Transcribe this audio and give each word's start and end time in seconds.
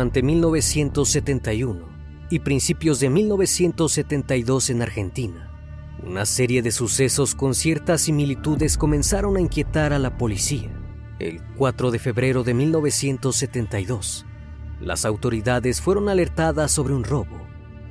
Durante 0.00 0.22
1971 0.22 1.86
y 2.30 2.38
principios 2.38 3.00
de 3.00 3.10
1972 3.10 4.70
en 4.70 4.80
Argentina, 4.80 5.52
una 6.02 6.24
serie 6.24 6.62
de 6.62 6.70
sucesos 6.70 7.34
con 7.34 7.54
ciertas 7.54 8.00
similitudes 8.00 8.78
comenzaron 8.78 9.36
a 9.36 9.42
inquietar 9.42 9.92
a 9.92 9.98
la 9.98 10.16
policía. 10.16 10.70
El 11.18 11.42
4 11.58 11.90
de 11.90 11.98
febrero 11.98 12.44
de 12.44 12.54
1972, 12.54 14.24
las 14.80 15.04
autoridades 15.04 15.82
fueron 15.82 16.08
alertadas 16.08 16.72
sobre 16.72 16.94
un 16.94 17.04
robo 17.04 17.46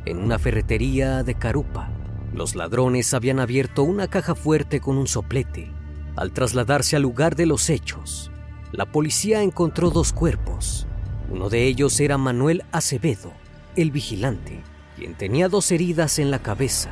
en 0.06 0.18
una 0.18 0.40
ferretería 0.40 1.22
de 1.22 1.36
Carupa. 1.36 1.92
Los 2.34 2.56
ladrones 2.56 3.14
habían 3.14 3.40
abierto 3.40 3.84
una 3.84 4.08
caja 4.08 4.34
fuerte 4.34 4.80
con 4.80 4.98
un 4.98 5.06
soplete. 5.06 5.72
Al 6.16 6.32
trasladarse 6.32 6.96
al 6.96 7.04
lugar 7.04 7.36
de 7.36 7.46
los 7.46 7.70
hechos, 7.70 8.32
la 8.72 8.88
policía 8.88 9.44
encontró 9.44 9.92
dos 9.92 10.12
cuerpos. 10.12 10.88
Uno 11.32 11.50
de 11.50 11.68
ellos 11.68 12.00
era 12.00 12.18
Manuel 12.18 12.64
Acevedo, 12.72 13.32
el 13.76 13.92
vigilante, 13.92 14.64
quien 14.96 15.14
tenía 15.14 15.48
dos 15.48 15.72
heridas 15.72 16.18
en 16.18 16.32
la 16.32 16.40
cabeza, 16.40 16.90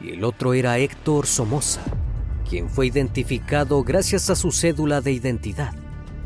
y 0.00 0.10
el 0.10 0.24
otro 0.24 0.54
era 0.54 0.78
Héctor 0.78 1.26
Somoza, 1.26 1.82
quien 2.48 2.68
fue 2.68 2.86
identificado 2.86 3.84
gracias 3.84 4.28
a 4.28 4.34
su 4.34 4.50
cédula 4.50 5.00
de 5.00 5.12
identidad 5.12 5.72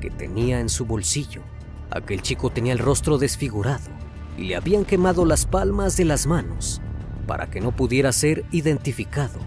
que 0.01 0.09
tenía 0.09 0.59
en 0.61 0.71
su 0.71 0.87
bolsillo. 0.87 1.43
Aquel 1.91 2.23
chico 2.23 2.49
tenía 2.49 2.73
el 2.73 2.79
rostro 2.79 3.19
desfigurado 3.19 3.91
y 4.39 4.45
le 4.45 4.57
habían 4.57 4.87
quemado 4.87 5.27
las 5.27 5.45
palmas 5.45 5.99
de 5.99 6.07
las 6.07 6.27
manos 6.27 6.81
para 7.27 7.51
que 7.51 7.61
no 7.61 7.73
pudiera 7.73 8.11
ser 8.13 8.47
identificado, 8.53 9.39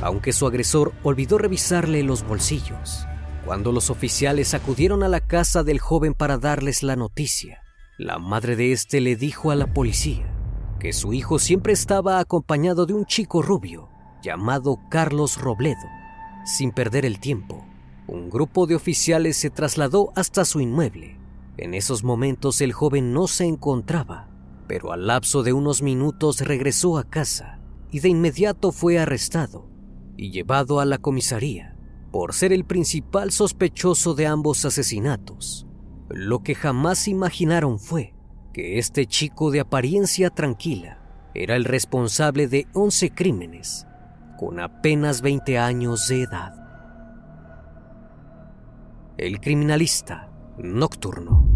aunque 0.00 0.32
su 0.32 0.46
agresor 0.46 0.92
olvidó 1.02 1.38
revisarle 1.38 2.04
los 2.04 2.24
bolsillos. 2.24 3.04
Cuando 3.44 3.72
los 3.72 3.90
oficiales 3.90 4.54
acudieron 4.54 5.02
a 5.02 5.08
la 5.08 5.20
casa 5.20 5.64
del 5.64 5.80
joven 5.80 6.14
para 6.14 6.38
darles 6.38 6.84
la 6.84 6.94
noticia, 6.94 7.60
la 7.98 8.18
madre 8.18 8.54
de 8.54 8.70
este 8.70 9.00
le 9.00 9.16
dijo 9.16 9.50
a 9.50 9.56
la 9.56 9.66
policía 9.66 10.32
que 10.78 10.92
su 10.92 11.12
hijo 11.12 11.40
siempre 11.40 11.72
estaba 11.72 12.20
acompañado 12.20 12.86
de 12.86 12.94
un 12.94 13.04
chico 13.04 13.42
rubio 13.42 13.88
llamado 14.22 14.78
Carlos 14.90 15.40
Robledo. 15.40 15.88
Sin 16.44 16.70
perder 16.70 17.04
el 17.04 17.18
tiempo, 17.18 17.66
un 18.06 18.30
grupo 18.30 18.66
de 18.66 18.76
oficiales 18.76 19.36
se 19.36 19.50
trasladó 19.50 20.12
hasta 20.14 20.44
su 20.44 20.60
inmueble. 20.60 21.18
En 21.56 21.74
esos 21.74 22.04
momentos 22.04 22.60
el 22.60 22.72
joven 22.72 23.12
no 23.12 23.26
se 23.26 23.44
encontraba, 23.44 24.28
pero 24.68 24.92
al 24.92 25.08
lapso 25.08 25.42
de 25.42 25.52
unos 25.52 25.82
minutos 25.82 26.40
regresó 26.40 26.96
a 26.96 27.04
casa 27.04 27.58
y 27.90 28.00
de 28.00 28.08
inmediato 28.08 28.70
fue 28.70 29.00
arrestado 29.00 29.68
y 30.16 30.30
llevado 30.30 30.78
a 30.78 30.84
la 30.84 30.98
comisaría 30.98 31.71
por 32.12 32.34
ser 32.34 32.52
el 32.52 32.66
principal 32.66 33.32
sospechoso 33.32 34.14
de 34.14 34.26
ambos 34.26 34.66
asesinatos. 34.66 35.66
Lo 36.10 36.42
que 36.42 36.54
jamás 36.54 37.08
imaginaron 37.08 37.78
fue 37.78 38.14
que 38.52 38.78
este 38.78 39.06
chico 39.06 39.50
de 39.50 39.60
apariencia 39.60 40.28
tranquila 40.28 40.98
era 41.34 41.56
el 41.56 41.64
responsable 41.64 42.48
de 42.48 42.68
11 42.74 43.14
crímenes 43.14 43.86
con 44.38 44.60
apenas 44.60 45.22
20 45.22 45.58
años 45.58 46.06
de 46.08 46.22
edad. 46.22 46.54
El 49.16 49.40
criminalista 49.40 50.30
nocturno. 50.58 51.48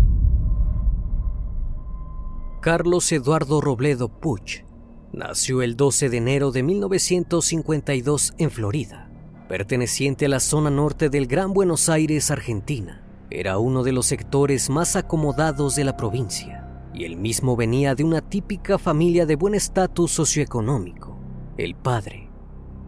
Carlos 2.62 3.12
Eduardo 3.12 3.60
Robledo 3.60 4.08
Puch 4.08 4.64
nació 5.12 5.60
el 5.60 5.76
12 5.76 6.08
de 6.08 6.16
enero 6.16 6.50
de 6.50 6.62
1952 6.62 8.34
en 8.38 8.50
Florida 8.50 9.05
perteneciente 9.48 10.26
a 10.26 10.28
la 10.28 10.40
zona 10.40 10.70
norte 10.70 11.08
del 11.08 11.26
Gran 11.26 11.52
Buenos 11.52 11.88
Aires, 11.88 12.30
Argentina. 12.30 13.02
Era 13.30 13.58
uno 13.58 13.82
de 13.82 13.92
los 13.92 14.06
sectores 14.06 14.70
más 14.70 14.96
acomodados 14.96 15.76
de 15.76 15.84
la 15.84 15.96
provincia, 15.96 16.68
y 16.92 17.04
él 17.04 17.16
mismo 17.16 17.56
venía 17.56 17.94
de 17.94 18.04
una 18.04 18.20
típica 18.20 18.78
familia 18.78 19.26
de 19.26 19.36
buen 19.36 19.54
estatus 19.54 20.10
socioeconómico. 20.10 21.16
El 21.56 21.74
padre, 21.74 22.28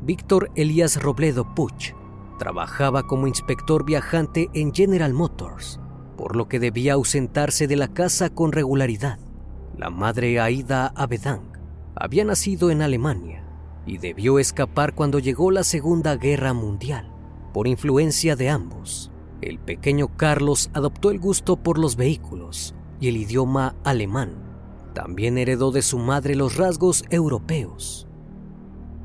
Víctor 0.03 0.51
Elías 0.57 1.01
Robledo 1.01 1.55
Puch, 1.55 1.95
trabajaba 2.39 3.05
como 3.05 3.27
inspector 3.27 3.85
viajante 3.85 4.49
en 4.55 4.75
General 4.75 5.13
Motors, 5.13 5.81
por 6.17 6.37
lo 6.37 6.49
que 6.49 6.59
debía 6.59 6.95
ausentarse 6.95 7.67
de 7.67 7.77
la 7.77 7.89
casa 7.89 8.31
con 8.31 8.53
regularidad. 8.53 9.19
La 9.77 9.91
madre 9.91 10.41
Aida 10.41 10.89
Abedang 10.97 11.53
había 11.95 12.25
nacido 12.25 12.71
en 12.71 12.83
Alemania 12.83 13.38
y 13.89 13.99
debió 13.99 14.39
escapar 14.39 14.95
cuando 14.95 15.19
llegó 15.19 15.51
la 15.51 15.65
Segunda 15.65 16.17
Guerra 16.17 16.53
Mundial. 16.53 17.11
Por 17.55 17.67
influencia 17.67 18.37
de 18.37 18.51
ambos, 18.51 19.11
el 19.41 19.59
pequeño 19.59 20.17
Carlos 20.17 20.71
adoptó 20.75 21.11
el 21.11 21.19
gusto 21.19 21.57
por 21.57 21.79
los 21.79 21.97
vehículos 21.97 22.75
y 23.01 23.09
el 23.09 23.17
idioma 23.17 23.77
alemán. 23.85 24.35
También 24.95 25.39
heredó 25.39 25.71
de 25.71 25.83
su 25.83 25.99
madre 25.99 26.35
los 26.35 26.57
rasgos 26.57 27.03
europeos. 27.11 28.07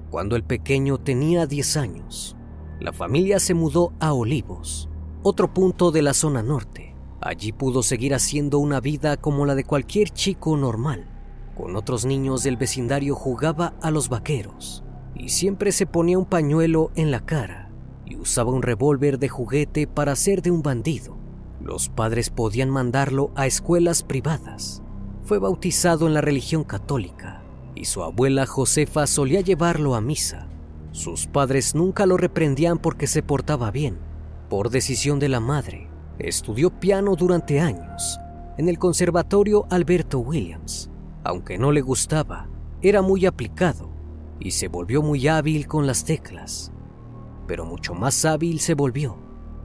Cuando 0.10 0.36
el 0.36 0.44
pequeño 0.44 1.00
tenía 1.00 1.48
10 1.48 1.78
años, 1.78 2.36
la 2.80 2.92
familia 2.92 3.40
se 3.40 3.54
mudó 3.54 3.94
a 4.00 4.14
Olivos, 4.14 4.90
otro 5.24 5.54
punto 5.54 5.92
de 5.92 6.02
la 6.02 6.14
zona 6.14 6.44
norte. 6.44 6.96
Allí 7.22 7.54
pudo 7.54 7.84
seguir 7.84 8.14
haciendo 8.14 8.60
una 8.60 8.82
vida 8.82 9.16
como 9.16 9.46
la 9.46 9.56
de 9.56 9.64
cualquier 9.64 10.10
chico 10.10 10.58
normal. 10.58 11.13
Con 11.56 11.76
otros 11.76 12.06
niños 12.06 12.44
del 12.44 12.58
vecindario 12.58 13.16
jugaba 13.16 13.74
a 13.82 13.92
los 13.92 14.10
vaqueros 14.10 14.84
y 15.16 15.30
siempre 15.30 15.72
se 15.72 15.86
ponía 15.86 16.18
un 16.18 16.26
pañuelo 16.26 16.92
en 16.96 17.12
la 17.12 17.20
cara 17.20 17.70
y 18.06 18.16
usaba 18.16 18.52
un 18.52 18.64
revólver 18.64 19.20
de 19.20 19.30
juguete 19.30 19.88
para 19.88 20.16
ser 20.16 20.42
de 20.42 20.52
un 20.52 20.64
bandido. 20.64 21.16
Los 21.62 21.90
padres 21.90 22.30
podían 22.30 22.70
mandarlo 22.70 23.32
a 23.36 23.46
escuelas 23.46 24.04
privadas. 24.04 24.82
Fue 25.24 25.40
bautizado 25.40 26.08
en 26.08 26.14
la 26.14 26.22
religión 26.22 26.64
católica 26.64 27.44
y 27.76 27.86
su 27.86 28.04
abuela 28.04 28.46
Josefa 28.46 29.08
solía 29.08 29.42
llevarlo 29.42 29.96
a 29.96 30.02
misa. 30.02 30.48
Sus 30.92 31.28
padres 31.28 31.76
nunca 31.76 32.06
lo 32.06 32.18
reprendían 32.18 32.80
porque 32.80 33.08
se 33.08 33.24
portaba 33.24 33.72
bien. 33.72 33.98
Por 34.50 34.70
decisión 34.70 35.20
de 35.20 35.30
la 35.30 35.40
madre, 35.40 35.88
estudió 36.20 36.70
piano 36.70 37.16
durante 37.16 37.60
años 37.60 38.20
en 38.58 38.70
el 38.70 38.78
Conservatorio 38.78 39.66
Alberto 39.70 40.20
Williams. 40.20 40.90
Aunque 41.24 41.58
no 41.58 41.72
le 41.72 41.82
gustaba, 41.82 42.50
era 42.82 43.02
muy 43.02 43.26
aplicado 43.26 43.90
y 44.40 44.52
se 44.52 44.68
volvió 44.68 45.02
muy 45.02 45.28
hábil 45.28 45.68
con 45.68 45.88
las 45.88 46.04
teclas. 46.04 46.72
Pero 47.48 47.66
mucho 47.66 47.94
más 47.94 48.26
hábil 48.26 48.60
se 48.60 48.74
volvió 48.74 49.18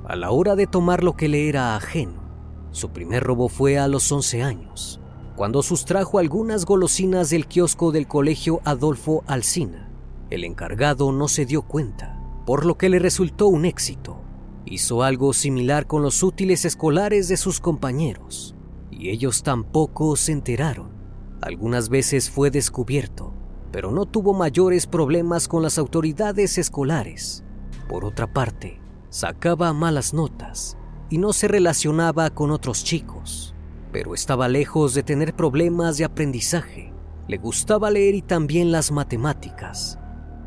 a 0.09 0.17
la 0.17 0.31
hora 0.31 0.57
de 0.57 0.67
tomar 0.67 1.05
lo 1.05 1.17
que 1.17 1.29
le 1.29 1.49
era 1.49 1.77
ajeno. 1.77 2.23
Su 2.71 2.91
primer 2.91 3.23
robo 3.23 3.49
fue 3.49 3.79
a 3.79 3.89
los 3.89 4.11
11 4.11 4.43
años, 4.43 5.01
cuando 5.37 5.63
sustrajo 5.63 6.19
algunas 6.19 6.65
golosinas 6.65 7.31
del 7.31 7.47
kiosco 7.47 7.93
del 7.93 8.07
colegio 8.07 8.61
Adolfo 8.65 9.23
Alsina. 9.27 9.91
El 10.31 10.45
encargado 10.45 11.13
no 11.13 11.29
se 11.29 11.45
dio 11.45 11.63
cuenta, 11.63 12.21
por 12.47 12.65
lo 12.65 12.77
que 12.79 12.89
le 12.89 12.99
resultó 12.99 13.49
un 13.49 13.65
éxito. 13.65 14.21
Hizo 14.65 15.03
algo 15.03 15.33
similar 15.33 15.87
con 15.87 16.03
los 16.03 16.23
útiles 16.23 16.65
escolares 16.65 17.29
de 17.29 17.37
sus 17.37 17.61
compañeros, 17.61 18.55
y 18.91 19.11
ellos 19.11 19.43
tampoco 19.43 20.17
se 20.17 20.33
enteraron. 20.33 20.98
Algunas 21.41 21.89
veces 21.89 22.31
fue 22.31 22.51
descubierto, 22.51 23.33
pero 23.71 23.91
no 23.91 24.07
tuvo 24.07 24.35
mayores 24.35 24.87
problemas 24.87 25.47
con 25.47 25.63
las 25.63 25.79
autoridades 25.79 26.59
escolares. 26.59 27.45
Por 27.89 28.05
otra 28.05 28.33
parte, 28.33 28.81
sacaba 29.09 29.73
malas 29.73 30.13
notas 30.13 30.77
y 31.11 31.19
no 31.19 31.33
se 31.33 31.49
relacionaba 31.49 32.31
con 32.31 32.51
otros 32.51 32.85
chicos, 32.85 33.55
pero 33.93 34.15
estaba 34.15 34.49
lejos 34.49 34.95
de 34.95 35.03
tener 35.03 35.35
problemas 35.35 35.97
de 35.97 36.05
aprendizaje. 36.05 36.93
Le 37.29 37.37
gustaba 37.39 37.91
leer 37.91 38.15
y 38.15 38.23
también 38.23 38.73
las 38.73 38.91
matemáticas. 38.91 39.99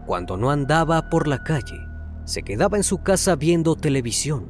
Cuando 0.06 0.36
no 0.36 0.52
andaba 0.52 1.10
por 1.10 1.28
la 1.28 1.44
calle, 1.44 1.78
se 2.26 2.44
quedaba 2.44 2.78
en 2.78 2.84
su 2.84 3.00
casa 3.00 3.36
viendo 3.36 3.76
televisión. 3.76 4.46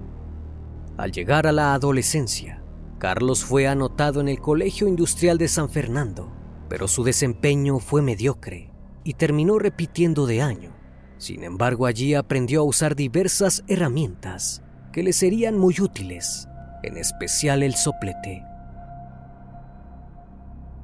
Al 0.98 1.12
llegar 1.12 1.46
a 1.46 1.52
la 1.52 1.74
adolescencia, 1.74 2.61
Carlos 3.02 3.44
fue 3.44 3.68
anotado 3.68 4.22
en 4.22 4.28
el 4.28 4.40
Colegio 4.40 4.88
Industrial 4.88 5.40
de 5.40 5.48
San 5.48 5.70
Fernando, 5.70 6.32
pero 6.70 6.88
su 6.88 7.04
desempeño 7.04 7.80
fue 7.80 8.04
mediocre 8.04 8.72
y 9.04 9.16
terminó 9.16 9.58
repitiendo 9.58 10.28
de 10.28 10.44
año. 10.44 10.72
Sin 11.18 11.44
embargo, 11.44 11.88
allí 11.88 12.14
aprendió 12.14 12.62
a 12.62 12.64
usar 12.64 12.96
diversas 12.96 13.64
herramientas 13.68 14.62
que 14.94 15.02
le 15.02 15.14
serían 15.14 15.58
muy 15.58 15.82
útiles, 15.82 16.48
en 16.84 16.96
especial 16.96 17.64
el 17.64 17.74
soplete. 17.74 18.44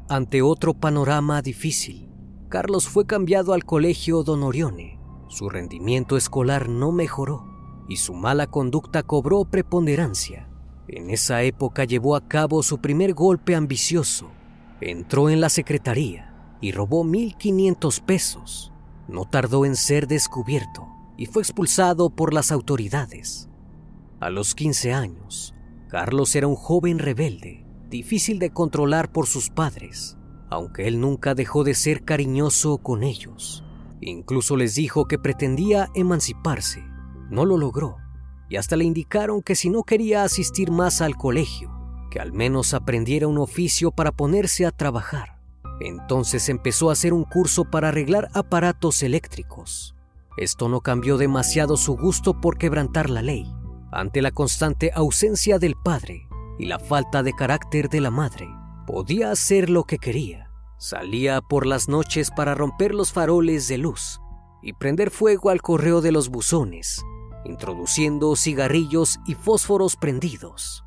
Ante 0.09 0.41
otro 0.41 0.73
panorama 0.73 1.43
difícil, 1.43 2.09
Carlos 2.49 2.87
fue 2.89 3.05
cambiado 3.05 3.53
al 3.53 3.63
colegio 3.63 4.23
Don 4.23 4.41
Orione. 4.41 4.99
Su 5.27 5.51
rendimiento 5.51 6.17
escolar 6.17 6.67
no 6.67 6.91
mejoró 6.91 7.45
y 7.87 7.97
su 7.97 8.15
mala 8.15 8.47
conducta 8.47 9.03
cobró 9.03 9.45
preponderancia. 9.45 10.49
En 10.87 11.09
esa 11.09 11.43
época 11.43 11.83
llevó 11.83 12.15
a 12.15 12.27
cabo 12.27 12.63
su 12.63 12.79
primer 12.79 13.13
golpe 13.13 13.55
ambicioso. 13.55 14.29
Entró 14.81 15.29
en 15.29 15.41
la 15.41 15.49
secretaría 15.49 16.33
y 16.61 16.71
robó 16.71 17.03
1.500 17.03 18.01
pesos. 18.01 18.71
No 19.07 19.25
tardó 19.25 19.65
en 19.65 19.75
ser 19.75 20.07
descubierto 20.07 20.87
y 21.17 21.25
fue 21.25 21.41
expulsado 21.41 22.09
por 22.09 22.33
las 22.33 22.51
autoridades. 22.51 23.49
A 24.19 24.29
los 24.29 24.55
15 24.55 24.93
años, 24.93 25.53
Carlos 25.89 26.35
era 26.35 26.47
un 26.47 26.55
joven 26.55 26.99
rebelde, 26.99 27.65
difícil 27.89 28.39
de 28.39 28.51
controlar 28.51 29.11
por 29.11 29.27
sus 29.27 29.49
padres 29.49 30.17
aunque 30.49 30.87
él 30.87 30.99
nunca 30.99 31.35
dejó 31.35 31.63
de 31.63 31.73
ser 31.73 32.03
cariñoso 32.03 32.77
con 32.77 33.03
ellos. 33.03 33.63
Incluso 34.01 34.55
les 34.55 34.75
dijo 34.75 35.05
que 35.05 35.17
pretendía 35.17 35.89
emanciparse. 35.95 36.83
No 37.29 37.45
lo 37.45 37.57
logró, 37.57 37.97
y 38.49 38.55
hasta 38.55 38.75
le 38.75 38.85
indicaron 38.85 39.41
que 39.41 39.55
si 39.55 39.69
no 39.69 39.83
quería 39.83 40.23
asistir 40.23 40.71
más 40.71 41.01
al 41.01 41.15
colegio, 41.15 41.71
que 42.09 42.19
al 42.19 42.33
menos 42.33 42.73
aprendiera 42.73 43.27
un 43.27 43.37
oficio 43.37 43.91
para 43.91 44.11
ponerse 44.11 44.65
a 44.65 44.71
trabajar. 44.71 45.39
Entonces 45.79 46.49
empezó 46.49 46.89
a 46.89 46.93
hacer 46.93 47.13
un 47.13 47.23
curso 47.23 47.65
para 47.65 47.89
arreglar 47.89 48.29
aparatos 48.33 49.03
eléctricos. 49.03 49.95
Esto 50.37 50.69
no 50.69 50.81
cambió 50.81 51.17
demasiado 51.17 51.77
su 51.77 51.95
gusto 51.97 52.39
por 52.39 52.57
quebrantar 52.57 53.09
la 53.09 53.21
ley, 53.21 53.51
ante 53.91 54.21
la 54.21 54.31
constante 54.31 54.91
ausencia 54.93 55.59
del 55.59 55.75
padre 55.75 56.27
y 56.59 56.65
la 56.65 56.79
falta 56.79 57.23
de 57.23 57.33
carácter 57.33 57.89
de 57.89 58.01
la 58.01 58.11
madre. 58.11 58.47
Podía 58.85 59.31
hacer 59.31 59.69
lo 59.69 59.83
que 59.83 59.97
quería. 59.97 60.49
Salía 60.79 61.41
por 61.41 61.65
las 61.65 61.89
noches 61.89 62.29
para 62.29 62.53
romper 62.53 62.93
los 62.93 63.11
faroles 63.11 63.67
de 63.67 63.79
luz 63.79 64.21
y 64.61 64.73
prender 64.73 65.11
fuego 65.11 65.49
al 65.49 65.61
correo 65.61 66.01
de 66.01 66.11
los 66.11 66.29
buzones, 66.29 67.03
introduciendo 67.45 68.35
cigarrillos 68.35 69.19
y 69.25 69.35
fósforos 69.35 69.95
prendidos. 69.95 70.83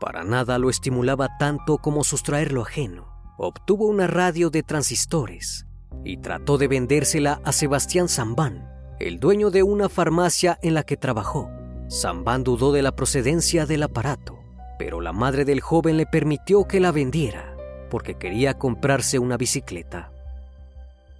Para 0.00 0.24
nada 0.24 0.58
lo 0.58 0.70
estimulaba 0.70 1.38
tanto 1.38 1.78
como 1.78 2.04
sustraer 2.04 2.52
lo 2.52 2.62
ajeno. 2.62 3.08
Obtuvo 3.38 3.86
una 3.86 4.06
radio 4.06 4.50
de 4.50 4.62
transistores 4.62 5.66
y 6.04 6.18
trató 6.18 6.58
de 6.58 6.68
vendérsela 6.68 7.40
a 7.44 7.52
Sebastián 7.52 8.08
Zambán, 8.08 8.68
el 9.00 9.18
dueño 9.18 9.50
de 9.50 9.62
una 9.62 9.88
farmacia 9.88 10.58
en 10.62 10.74
la 10.74 10.82
que 10.82 10.96
trabajó. 10.96 11.50
Zambán 11.90 12.44
dudó 12.44 12.72
de 12.72 12.82
la 12.82 12.94
procedencia 12.94 13.66
del 13.66 13.82
aparato 13.82 14.44
pero 14.78 15.00
la 15.00 15.12
madre 15.12 15.44
del 15.44 15.60
joven 15.60 15.96
le 15.96 16.06
permitió 16.06 16.66
que 16.66 16.80
la 16.80 16.92
vendiera 16.92 17.56
porque 17.90 18.14
quería 18.16 18.54
comprarse 18.54 19.18
una 19.18 19.36
bicicleta. 19.36 20.10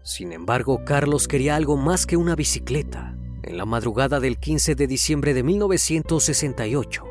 Sin 0.02 0.32
embargo, 0.32 0.84
Carlos 0.84 1.28
quería 1.28 1.54
algo 1.54 1.76
más 1.76 2.04
que 2.04 2.16
una 2.16 2.34
bicicleta. 2.34 3.16
En 3.46 3.58
la 3.58 3.66
madrugada 3.66 4.20
del 4.20 4.38
15 4.38 4.74
de 4.74 4.86
diciembre 4.86 5.34
de 5.34 5.42
1968, 5.42 7.04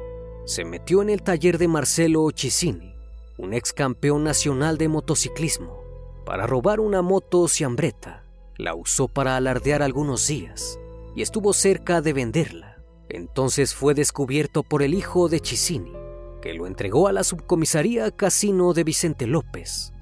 se 0.46 0.66
metió 0.66 1.04
en 1.04 1.12
el 1.12 1.22
taller 1.22 1.60
de 1.60 1.68
Marcelo 1.68 2.30
Chisini, 2.32 2.96
un 3.38 3.54
ex 3.54 3.72
campeón 3.72 4.24
nacional 4.24 4.80
de 4.80 4.88
motociclismo, 4.88 5.84
para 6.26 6.48
robar 6.48 6.80
una 6.80 7.04
moto 7.04 7.48
ciambreta. 7.48 8.24
La 8.58 8.74
usó 8.74 9.08
para 9.08 9.38
alardear 9.38 9.84
algunos 9.84 10.26
días 10.26 10.80
y 11.16 11.22
estuvo 11.22 11.54
cerca 11.54 12.02
de 12.02 12.14
venderla. 12.14 12.80
Entonces 13.10 13.76
fue 13.76 13.94
descubierto 13.94 14.64
por 14.64 14.82
el 14.82 14.96
hijo 14.96 15.30
de 15.30 15.40
Chisini, 15.40 15.94
que 16.42 16.56
lo 16.56 16.66
entregó 16.66 17.08
a 17.08 17.12
la 17.12 17.24
subcomisaría 17.24 18.10
Casino 18.10 18.74
de 18.74 18.84
Vicente 18.84 19.28
López. 19.28 19.94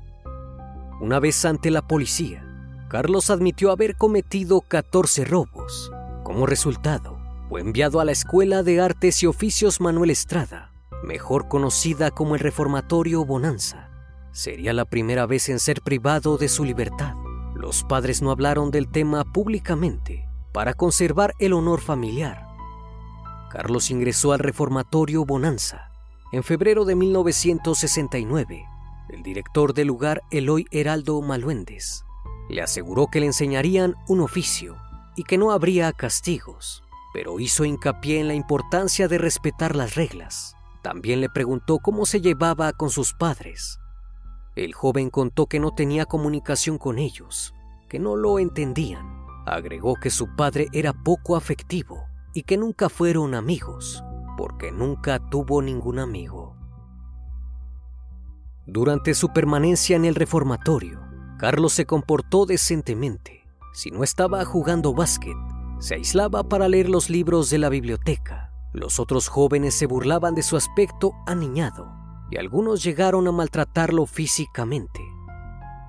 Una 1.02 1.20
vez 1.20 1.44
ante 1.44 1.72
la 1.72 1.86
policía, 1.86 2.48
Carlos 2.90 3.30
admitió 3.30 3.70
haber 3.72 3.98
cometido 3.98 4.62
14 4.62 5.26
robos. 5.26 5.92
Como 6.32 6.46
resultado, 6.46 7.20
fue 7.50 7.60
enviado 7.60 8.00
a 8.00 8.06
la 8.06 8.14
Escuela 8.14 8.64
de 8.64 8.80
Artes 8.80 9.22
y 9.22 9.28
Oficios 9.28 9.82
Manuel 9.82 10.12
Estrada, 10.12 10.72
mejor 11.04 11.50
conocida 11.50 12.10
como 12.10 12.36
el 12.36 12.40
Reformatorio 12.40 13.26
Bonanza. 13.26 13.90
Sería 14.32 14.72
la 14.72 14.86
primera 14.86 15.26
vez 15.26 15.50
en 15.50 15.60
ser 15.60 15.82
privado 15.82 16.38
de 16.38 16.48
su 16.48 16.64
libertad. 16.64 17.16
Los 17.54 17.84
padres 17.84 18.22
no 18.22 18.32
hablaron 18.32 18.72
del 18.72 18.90
tema 18.90 19.26
públicamente 19.26 20.26
para 20.54 20.74
conservar 20.74 21.34
el 21.38 21.52
honor 21.52 21.82
familiar. 21.82 22.48
Carlos 23.52 23.92
ingresó 23.92 24.32
al 24.32 24.40
Reformatorio 24.40 25.26
Bonanza 25.26 25.92
en 26.32 26.44
febrero 26.44 26.86
de 26.86 26.96
1969, 26.96 28.66
el 29.10 29.22
director 29.22 29.74
del 29.74 29.88
lugar, 29.88 30.22
Eloy 30.32 30.66
Heraldo 30.72 31.22
Maluendes, 31.22 32.06
le 32.50 32.62
aseguró 32.62 33.08
que 33.08 33.20
le 33.20 33.26
enseñarían 33.26 33.96
un 34.08 34.22
oficio 34.22 34.78
y 35.16 35.24
que 35.24 35.38
no 35.38 35.52
habría 35.52 35.92
castigos. 35.94 36.84
pero 37.14 37.42
hizo 37.42 37.66
hincapié 37.66 38.22
en 38.22 38.30
la 38.30 38.36
importancia 38.36 39.10
de 39.10 39.18
respetar 39.18 39.76
las 39.76 39.96
reglas. 39.96 40.56
También 40.82 41.20
le 41.20 41.30
preguntó 41.30 41.80
cómo 41.80 42.06
se 42.06 42.22
llevaba 42.22 42.72
con 42.72 42.90
sus 42.90 43.14
padres. 43.14 43.80
El 44.56 44.74
joven 44.74 45.10
contó 45.10 45.46
que 45.46 45.60
no 45.60 45.72
tenía 45.72 46.06
comunicación 46.06 46.78
con 46.78 47.00
ellos, 47.00 47.54
que 47.90 48.00
no 48.00 48.16
lo 48.16 48.40
entendían. 48.40 49.26
Agregó 49.46 49.96
que 49.96 50.10
su 50.10 50.36
padre 50.36 50.68
era 50.72 50.94
poco 50.94 51.36
afectivo 51.36 52.06
y 52.34 52.44
que 52.44 52.58
nunca 52.58 52.88
fueron 52.88 53.36
amigos, 53.36 54.04
porque 54.38 54.72
nunca 54.72 55.20
tuvo 55.30 55.62
ningún 55.62 56.00
amigo. 56.00 56.56
Durante 58.66 59.14
su 59.14 59.34
permanencia 59.34 59.96
en 59.96 60.06
el 60.06 60.16
reformatorio, 60.16 61.02
Carlos 61.38 61.74
se 61.74 61.86
comportó 61.86 62.46
decentemente. 62.46 63.41
Si 63.74 63.90
no 63.90 64.04
estaba 64.04 64.44
jugando 64.46 64.94
básquet, 64.94 65.38
se 65.80 65.96
aislaba 65.96 66.44
para 66.44 66.68
leer 66.68 66.90
los 66.90 67.10
libros 67.10 67.50
de 67.50 67.58
la 67.58 67.70
biblioteca. 67.70 68.52
Los 68.74 69.00
otros 69.00 69.28
jóvenes 69.28 69.74
se 69.74 69.86
burlaban 69.86 70.36
de 70.36 70.44
su 70.44 70.58
aspecto 70.58 71.14
aniñado 71.26 71.92
y 72.30 72.38
algunos 72.38 72.84
llegaron 72.84 73.28
a 73.28 73.32
maltratarlo 73.32 74.06
físicamente. 74.06 75.02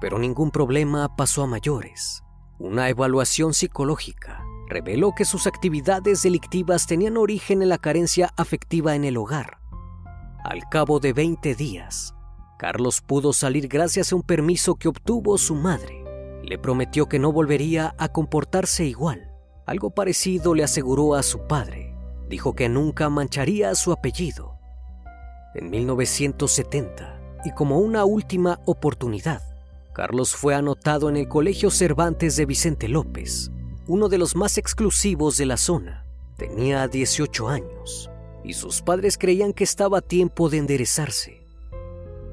Pero 0.01 0.19
ningún 0.19 0.51
problema 0.51 1.15
pasó 1.17 1.43
a 1.43 1.47
mayores. 1.47 2.23
Una 2.59 2.89
evaluación 2.89 3.55
psicológica 3.55 4.45
reveló 4.69 5.13
que 5.15 5.25
sus 5.25 5.47
actividades 5.47 6.23
delictivas 6.23 6.87
tenían 6.87 7.17
origen 7.17 7.63
en 7.63 7.69
la 7.69 7.79
carencia 7.79 8.33
afectiva 8.37 8.95
en 8.95 9.05
el 9.05 9.17
hogar. 9.17 9.59
Al 10.45 10.63
cabo 10.71 10.99
de 10.99 11.13
20 11.13 11.55
días, 11.55 12.15
Carlos 12.59 13.01
pudo 13.01 13.33
salir 13.33 13.69
gracias 13.69 14.13
a 14.13 14.17
un 14.17 14.23
permiso 14.23 14.77
que 14.77 14.89
obtuvo 14.89 15.39
su 15.39 15.55
madre. 15.55 16.02
Le 16.43 16.59
prometió 16.59 17.09
que 17.09 17.19
no 17.19 17.33
volvería 17.33 17.95
a 17.99 18.09
comportarse 18.09 18.85
igual. 18.85 19.31
Algo 19.67 19.91
parecido 19.91 20.55
le 20.55 20.65
aseguró 20.65 21.15
a 21.15 21.23
su 21.23 21.47
padre. 21.47 21.95
Dijo 22.29 22.55
que 22.55 22.69
nunca 22.69 23.09
mancharía 23.09 23.75
su 23.75 23.93
apellido. 23.93 24.59
En 25.55 25.71
1970, 25.71 27.21
y 27.45 27.53
como 27.53 27.79
una 27.79 28.05
última 28.05 28.61
oportunidad, 28.65 29.43
Carlos 29.93 30.35
fue 30.35 30.55
anotado 30.55 31.11
en 31.11 31.17
el 31.17 31.29
Colegio 31.29 31.71
Cervantes 31.71 32.37
de 32.37 32.47
Vicente 32.47 32.89
López, 32.89 33.51
uno 33.87 34.09
de 34.09 34.19
los 34.19 34.35
más 34.35 34.57
exclusivos 34.57 35.37
de 35.37 35.47
la 35.47 35.59
zona. 35.59 36.07
Tenía 36.39 36.89
18 36.89 37.49
años 37.49 38.11
y 38.45 38.55
sus 38.55 38.83
padres 38.83 39.19
creían 39.19 39.53
que 39.53 39.65
estaba 39.65 39.99
a 39.99 40.03
tiempo 40.03 40.49
de 40.49 40.59
enderezarse. 40.59 41.47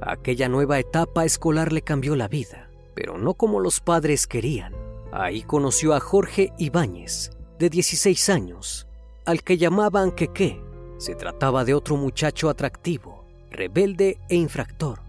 Aquella 0.01 0.47
nueva 0.47 0.79
etapa 0.79 1.25
escolar 1.25 1.73
le 1.73 1.81
cambió 1.81 2.15
la 2.15 2.27
vida, 2.27 2.68
pero 2.99 3.17
no 3.17 3.33
como 3.33 3.61
los 3.61 3.79
padres 3.79 4.27
querían. 4.27 4.75
Ahí 5.13 5.43
conoció 5.43 5.93
a 5.93 6.01
Jorge 6.01 6.51
Ibáñez, 6.57 7.31
de 7.57 7.69
16 7.69 8.27
años, 8.27 8.87
al 9.25 9.41
que 9.41 9.57
llamaban 9.57 10.11
Queque. 10.11 10.61
Se 10.97 11.15
trataba 11.15 11.63
de 11.63 11.73
otro 11.73 11.95
muchacho 11.95 12.49
atractivo, 12.49 13.23
rebelde 13.51 14.19
e 14.27 14.35
infractor. 14.35 14.99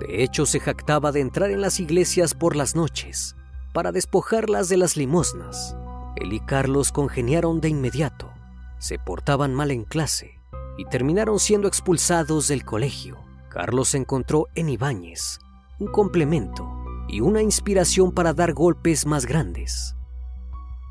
De 0.00 0.24
hecho, 0.24 0.44
se 0.44 0.58
jactaba 0.58 1.12
de 1.12 1.20
entrar 1.20 1.52
en 1.52 1.60
las 1.60 1.78
iglesias 1.78 2.34
por 2.34 2.56
las 2.56 2.74
noches 2.74 3.36
para 3.72 3.92
despojarlas 3.92 4.68
de 4.68 4.78
las 4.78 4.96
limosnas. 4.96 5.76
Él 6.16 6.32
y 6.32 6.40
Carlos 6.40 6.90
congeniaron 6.90 7.60
de 7.60 7.68
inmediato, 7.68 8.28
se 8.80 8.98
portaban 8.98 9.54
mal 9.54 9.70
en 9.70 9.84
clase 9.84 10.32
y 10.78 10.84
terminaron 10.86 11.38
siendo 11.38 11.68
expulsados 11.68 12.48
del 12.48 12.64
colegio. 12.64 13.18
Carlos 13.50 13.94
encontró 13.94 14.48
en 14.56 14.68
Ibáñez 14.68 15.38
un 15.78 15.86
complemento 15.86 16.75
y 17.08 17.20
una 17.20 17.42
inspiración 17.42 18.12
para 18.12 18.32
dar 18.32 18.52
golpes 18.52 19.06
más 19.06 19.26
grandes. 19.26 19.96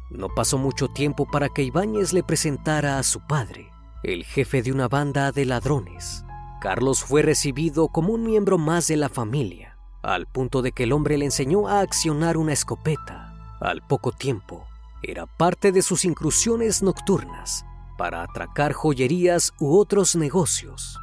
No 0.10 0.29
pasó 0.29 0.57
mucho 0.57 0.88
tiempo 0.88 1.25
para 1.25 1.50
que 1.50 1.63
Ibáñez 1.63 2.13
le 2.13 2.24
presentara 2.24 3.00
a 3.00 3.03
su 3.03 3.19
padre, 3.25 3.69
el 4.03 4.24
jefe 4.24 4.62
de 4.62 4.72
una 4.72 4.88
banda 4.88 5.31
de 5.31 5.45
ladrones. 5.45 6.24
Carlos 6.62 7.03
fue 7.03 7.22
recibido 7.22 7.89
como 7.89 8.13
un 8.13 8.24
miembro 8.24 8.57
más 8.57 8.88
de 8.88 8.98
la 8.98 9.10
familia, 9.10 9.77
al 10.03 10.27
punto 10.27 10.62
de 10.62 10.72
que 10.72 10.84
el 10.84 10.93
hombre 10.93 11.17
le 11.17 11.25
enseñó 11.25 11.67
a 11.67 11.81
accionar 11.81 12.38
una 12.38 12.53
escopeta. 12.53 13.34
Al 13.60 13.81
poco 13.81 14.12
tiempo, 14.12 14.65
era 15.01 15.25
parte 15.25 15.72
de 15.72 15.81
sus 15.81 16.05
incursiones 16.05 16.81
nocturnas 16.81 17.65
para 17.98 18.24
atracar 18.24 18.74
joyerías 18.74 19.53
u 19.60 19.77
otros 19.77 20.15
negocios. 20.15 21.00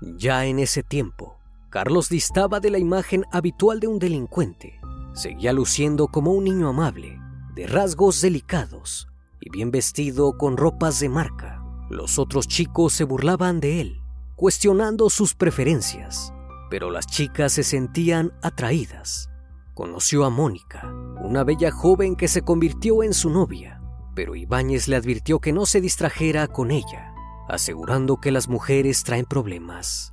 Ya 0.00 0.44
en 0.44 0.58
ese 0.58 0.82
tiempo, 0.82 1.35
Carlos 1.76 2.08
distaba 2.08 2.58
de 2.58 2.70
la 2.70 2.78
imagen 2.78 3.26
habitual 3.30 3.80
de 3.80 3.86
un 3.86 3.98
delincuente. 3.98 4.80
Seguía 5.12 5.52
luciendo 5.52 6.08
como 6.08 6.32
un 6.32 6.44
niño 6.44 6.70
amable, 6.70 7.20
de 7.54 7.66
rasgos 7.66 8.22
delicados 8.22 9.08
y 9.42 9.50
bien 9.50 9.70
vestido 9.70 10.38
con 10.38 10.56
ropas 10.56 11.00
de 11.00 11.10
marca. 11.10 11.62
Los 11.90 12.18
otros 12.18 12.48
chicos 12.48 12.94
se 12.94 13.04
burlaban 13.04 13.60
de 13.60 13.82
él, 13.82 14.00
cuestionando 14.36 15.10
sus 15.10 15.34
preferencias, 15.34 16.32
pero 16.70 16.90
las 16.90 17.04
chicas 17.08 17.52
se 17.52 17.62
sentían 17.62 18.32
atraídas. 18.40 19.28
Conoció 19.74 20.24
a 20.24 20.30
Mónica, 20.30 20.90
una 21.22 21.44
bella 21.44 21.70
joven 21.70 22.16
que 22.16 22.28
se 22.28 22.40
convirtió 22.40 23.02
en 23.02 23.12
su 23.12 23.28
novia, 23.28 23.82
pero 24.14 24.34
Ibáñez 24.34 24.88
le 24.88 24.96
advirtió 24.96 25.40
que 25.40 25.52
no 25.52 25.66
se 25.66 25.82
distrajera 25.82 26.48
con 26.48 26.70
ella 26.70 27.12
asegurando 27.48 28.16
que 28.16 28.32
las 28.32 28.48
mujeres 28.48 29.04
traen 29.04 29.24
problemas. 29.24 30.12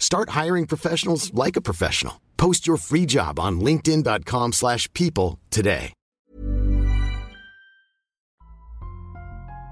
Start 0.00 0.30
hiring 0.30 0.66
professionals 0.66 1.32
like 1.32 1.56
a 1.56 1.60
professional. 1.60 2.14
Post 2.36 2.66
your 2.66 2.78
free 2.78 3.06
job 3.06 3.38
on 3.38 3.60
linkedin.com/people 3.60 5.38
today. 5.50 5.92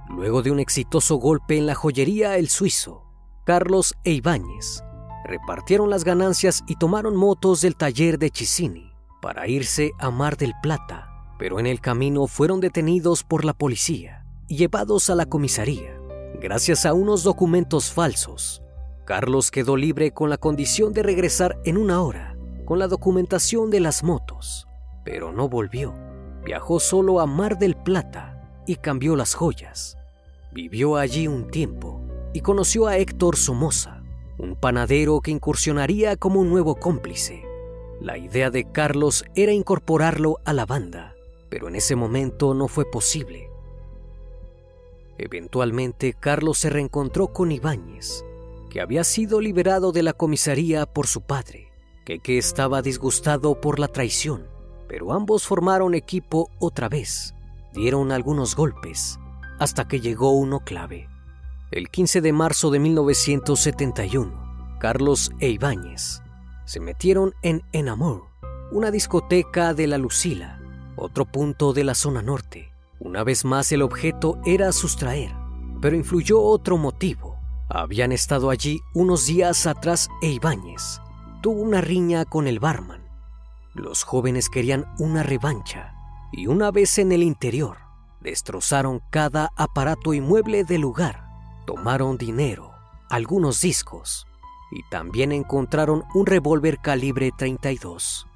Luego 0.08 0.42
de 0.42 0.50
un 0.50 0.58
exitoso 0.58 1.16
golpe 1.16 1.58
en 1.58 1.66
la 1.66 1.74
joyería 1.74 2.38
El 2.38 2.48
Suizo, 2.48 3.04
Carlos 3.44 3.94
e 4.04 4.12
Ibáñez 4.12 4.82
repartieron 5.28 5.90
las 5.90 6.04
ganancias 6.04 6.64
y 6.66 6.76
tomaron 6.76 7.14
motos 7.14 7.60
del 7.60 7.76
taller 7.76 8.18
de 8.18 8.30
Chicini 8.30 8.90
para 9.20 9.46
irse 9.46 9.92
a 9.98 10.10
Mar 10.10 10.36
del 10.36 10.54
Plata, 10.62 11.08
pero 11.38 11.60
en 11.60 11.66
el 11.66 11.80
camino 11.80 12.26
fueron 12.26 12.60
detenidos 12.60 13.22
por 13.22 13.44
la 13.44 13.52
policía 13.52 14.24
y 14.48 14.56
llevados 14.56 15.10
a 15.10 15.14
la 15.14 15.26
comisaría. 15.26 16.00
Gracias 16.40 16.86
a 16.86 16.94
unos 16.94 17.22
documentos 17.22 17.92
falsos, 17.92 18.62
Carlos 19.08 19.50
quedó 19.50 19.78
libre 19.78 20.10
con 20.10 20.28
la 20.28 20.36
condición 20.36 20.92
de 20.92 21.02
regresar 21.02 21.58
en 21.64 21.78
una 21.78 22.02
hora 22.02 22.36
con 22.66 22.78
la 22.78 22.88
documentación 22.88 23.70
de 23.70 23.80
las 23.80 24.04
motos, 24.04 24.68
pero 25.02 25.32
no 25.32 25.48
volvió. 25.48 25.94
Viajó 26.44 26.78
solo 26.78 27.18
a 27.18 27.24
Mar 27.24 27.58
del 27.58 27.74
Plata 27.74 28.62
y 28.66 28.76
cambió 28.76 29.16
las 29.16 29.32
joyas. 29.32 29.96
Vivió 30.52 30.98
allí 30.98 31.26
un 31.26 31.50
tiempo 31.50 32.02
y 32.34 32.42
conoció 32.42 32.86
a 32.86 32.98
Héctor 32.98 33.36
Somoza, 33.36 34.02
un 34.36 34.56
panadero 34.56 35.22
que 35.22 35.30
incursionaría 35.30 36.16
como 36.16 36.40
un 36.40 36.50
nuevo 36.50 36.74
cómplice. 36.74 37.46
La 38.02 38.18
idea 38.18 38.50
de 38.50 38.70
Carlos 38.70 39.24
era 39.34 39.52
incorporarlo 39.52 40.38
a 40.44 40.52
la 40.52 40.66
banda, 40.66 41.14
pero 41.48 41.68
en 41.68 41.76
ese 41.76 41.96
momento 41.96 42.52
no 42.52 42.68
fue 42.68 42.84
posible 42.84 43.48
Eventualmente, 45.18 46.14
Carlos 46.14 46.58
se 46.58 46.70
reencontró 46.70 47.32
con 47.32 47.50
Ibáñez, 47.50 48.24
que 48.68 48.80
había 48.80 49.04
sido 49.04 49.40
liberado 49.40 49.92
de 49.92 50.02
la 50.02 50.12
comisaría 50.12 50.86
por 50.86 51.06
su 51.06 51.22
padre, 51.22 51.70
que, 52.04 52.18
que 52.20 52.38
estaba 52.38 52.82
disgustado 52.82 53.60
por 53.60 53.78
la 53.78 53.88
traición, 53.88 54.46
pero 54.88 55.12
ambos 55.12 55.46
formaron 55.46 55.94
equipo 55.94 56.50
otra 56.58 56.88
vez, 56.88 57.34
dieron 57.72 58.12
algunos 58.12 58.56
golpes, 58.56 59.18
hasta 59.58 59.86
que 59.86 60.00
llegó 60.00 60.32
uno 60.32 60.60
clave. 60.60 61.08
El 61.70 61.90
15 61.90 62.20
de 62.22 62.32
marzo 62.32 62.70
de 62.70 62.78
1971, 62.78 64.76
Carlos 64.80 65.32
e 65.40 65.50
Ibáñez 65.50 66.22
se 66.64 66.80
metieron 66.80 67.34
en 67.42 67.62
Enamor, 67.72 68.24
una 68.70 68.90
discoteca 68.90 69.74
de 69.74 69.86
la 69.86 69.98
Lucila, 69.98 70.60
otro 70.96 71.24
punto 71.24 71.72
de 71.72 71.84
la 71.84 71.94
zona 71.94 72.22
norte. 72.22 72.72
Una 73.00 73.24
vez 73.24 73.44
más 73.44 73.70
el 73.72 73.82
objeto 73.82 74.38
era 74.44 74.72
sustraer, 74.72 75.34
pero 75.80 75.96
influyó 75.96 76.40
otro 76.40 76.76
motivo. 76.76 77.27
Habían 77.70 78.12
estado 78.12 78.48
allí 78.48 78.80
unos 78.94 79.26
días 79.26 79.66
atrás 79.66 80.08
e 80.22 80.28
Ibáñez 80.28 81.00
tuvo 81.42 81.62
una 81.62 81.80
riña 81.80 82.24
con 82.24 82.46
el 82.46 82.60
barman. 82.60 83.02
Los 83.74 84.02
jóvenes 84.04 84.48
querían 84.48 84.86
una 84.98 85.22
revancha 85.22 85.94
y 86.32 86.46
una 86.46 86.70
vez 86.70 86.98
en 86.98 87.12
el 87.12 87.22
interior, 87.22 87.76
destrozaron 88.20 89.02
cada 89.10 89.52
aparato 89.56 90.14
y 90.14 90.20
mueble 90.20 90.64
del 90.64 90.80
lugar, 90.80 91.28
tomaron 91.66 92.16
dinero, 92.16 92.72
algunos 93.10 93.60
discos 93.60 94.26
y 94.72 94.82
también 94.90 95.30
encontraron 95.32 96.04
un 96.14 96.26
revólver 96.26 96.78
calibre 96.78 97.32
32. 97.36 98.26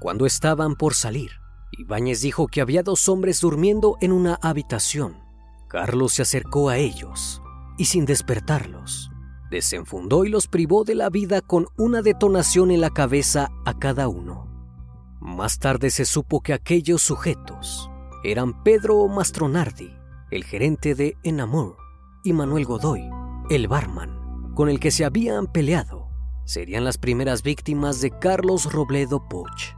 Cuando 0.00 0.26
estaban 0.26 0.74
por 0.74 0.94
salir, 0.94 1.30
Ibáñez 1.72 2.20
dijo 2.20 2.48
que 2.48 2.60
había 2.60 2.82
dos 2.82 3.08
hombres 3.08 3.40
durmiendo 3.40 3.96
en 4.00 4.12
una 4.12 4.38
habitación. 4.42 5.22
Carlos 5.68 6.14
se 6.14 6.22
acercó 6.22 6.68
a 6.68 6.76
ellos 6.76 7.40
y 7.76 7.86
sin 7.86 8.06
despertarlos, 8.06 9.10
desenfundó 9.50 10.24
y 10.24 10.28
los 10.28 10.46
privó 10.46 10.84
de 10.84 10.94
la 10.94 11.10
vida 11.10 11.40
con 11.40 11.66
una 11.76 12.02
detonación 12.02 12.70
en 12.70 12.80
la 12.80 12.90
cabeza 12.90 13.50
a 13.64 13.78
cada 13.78 14.08
uno. 14.08 14.48
Más 15.20 15.58
tarde 15.58 15.90
se 15.90 16.04
supo 16.04 16.40
que 16.40 16.52
aquellos 16.52 17.02
sujetos 17.02 17.90
eran 18.22 18.62
Pedro 18.62 19.06
Mastronardi, 19.08 19.90
el 20.30 20.44
gerente 20.44 20.94
de 20.94 21.16
Enamor, 21.22 21.76
y 22.24 22.32
Manuel 22.32 22.64
Godoy, 22.64 23.08
el 23.50 23.68
barman, 23.68 24.52
con 24.54 24.68
el 24.68 24.80
que 24.80 24.90
se 24.90 25.04
habían 25.04 25.46
peleado. 25.46 26.08
Serían 26.44 26.84
las 26.84 26.98
primeras 26.98 27.42
víctimas 27.42 28.00
de 28.00 28.10
Carlos 28.18 28.72
Robledo 28.72 29.28
Puch. 29.28 29.76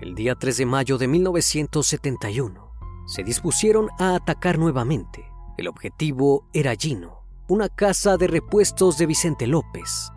El 0.00 0.14
día 0.14 0.34
3 0.34 0.56
de 0.56 0.66
mayo 0.66 0.98
de 0.98 1.08
1971, 1.08 2.72
se 3.06 3.22
dispusieron 3.22 3.88
a 3.98 4.14
atacar 4.14 4.58
nuevamente. 4.58 5.24
El 5.56 5.68
objetivo 5.68 6.48
era 6.52 6.74
Gino, 6.74 7.23
una 7.46 7.68
casa 7.68 8.16
de 8.16 8.26
repuestos 8.26 8.96
de 8.96 9.04
Vicente 9.04 9.46
López. 9.46 10.10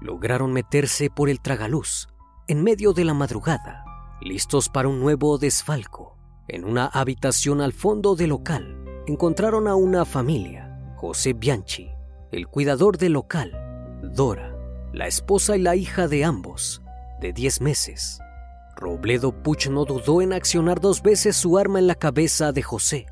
Lograron 0.00 0.52
meterse 0.52 1.10
por 1.10 1.30
el 1.30 1.40
tragaluz 1.40 2.08
en 2.48 2.64
medio 2.64 2.92
de 2.92 3.04
la 3.04 3.14
madrugada, 3.14 3.84
listos 4.20 4.68
para 4.68 4.88
un 4.88 4.98
nuevo 4.98 5.38
desfalco. 5.38 6.18
En 6.48 6.64
una 6.64 6.86
habitación 6.86 7.60
al 7.60 7.72
fondo 7.72 8.16
del 8.16 8.30
local, 8.30 8.84
encontraron 9.06 9.68
a 9.68 9.76
una 9.76 10.04
familia, 10.04 10.94
José 10.96 11.34
Bianchi, 11.34 11.88
el 12.32 12.48
cuidador 12.48 12.98
del 12.98 13.12
local, 13.12 13.52
Dora, 14.02 14.52
la 14.92 15.06
esposa 15.06 15.56
y 15.56 15.60
la 15.60 15.76
hija 15.76 16.08
de 16.08 16.24
ambos, 16.24 16.82
de 17.20 17.32
10 17.32 17.60
meses. 17.60 18.18
Robledo 18.74 19.30
Puch 19.44 19.68
no 19.68 19.84
dudó 19.84 20.20
en 20.20 20.32
accionar 20.32 20.80
dos 20.80 21.00
veces 21.00 21.36
su 21.36 21.58
arma 21.58 21.78
en 21.78 21.86
la 21.86 21.94
cabeza 21.94 22.50
de 22.50 22.62
José. 22.62 23.06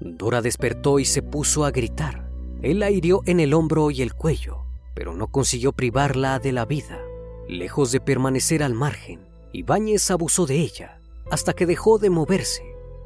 Dora 0.00 0.42
despertó 0.42 0.98
y 0.98 1.04
se 1.04 1.22
puso 1.22 1.64
a 1.64 1.70
gritar. 1.70 2.21
Él 2.62 2.78
la 2.78 2.90
hirió 2.90 3.22
en 3.26 3.40
el 3.40 3.54
hombro 3.54 3.90
y 3.90 4.02
el 4.02 4.14
cuello, 4.14 4.64
pero 4.94 5.14
no 5.14 5.26
consiguió 5.26 5.72
privarla 5.72 6.38
de 6.38 6.52
la 6.52 6.64
vida. 6.64 7.00
Lejos 7.48 7.90
de 7.90 8.00
permanecer 8.00 8.62
al 8.62 8.72
margen, 8.72 9.26
Ibáñez 9.52 10.10
abusó 10.12 10.46
de 10.46 10.60
ella 10.60 11.00
hasta 11.30 11.54
que 11.54 11.66
dejó 11.66 11.98
de 11.98 12.08
moverse. 12.08 12.62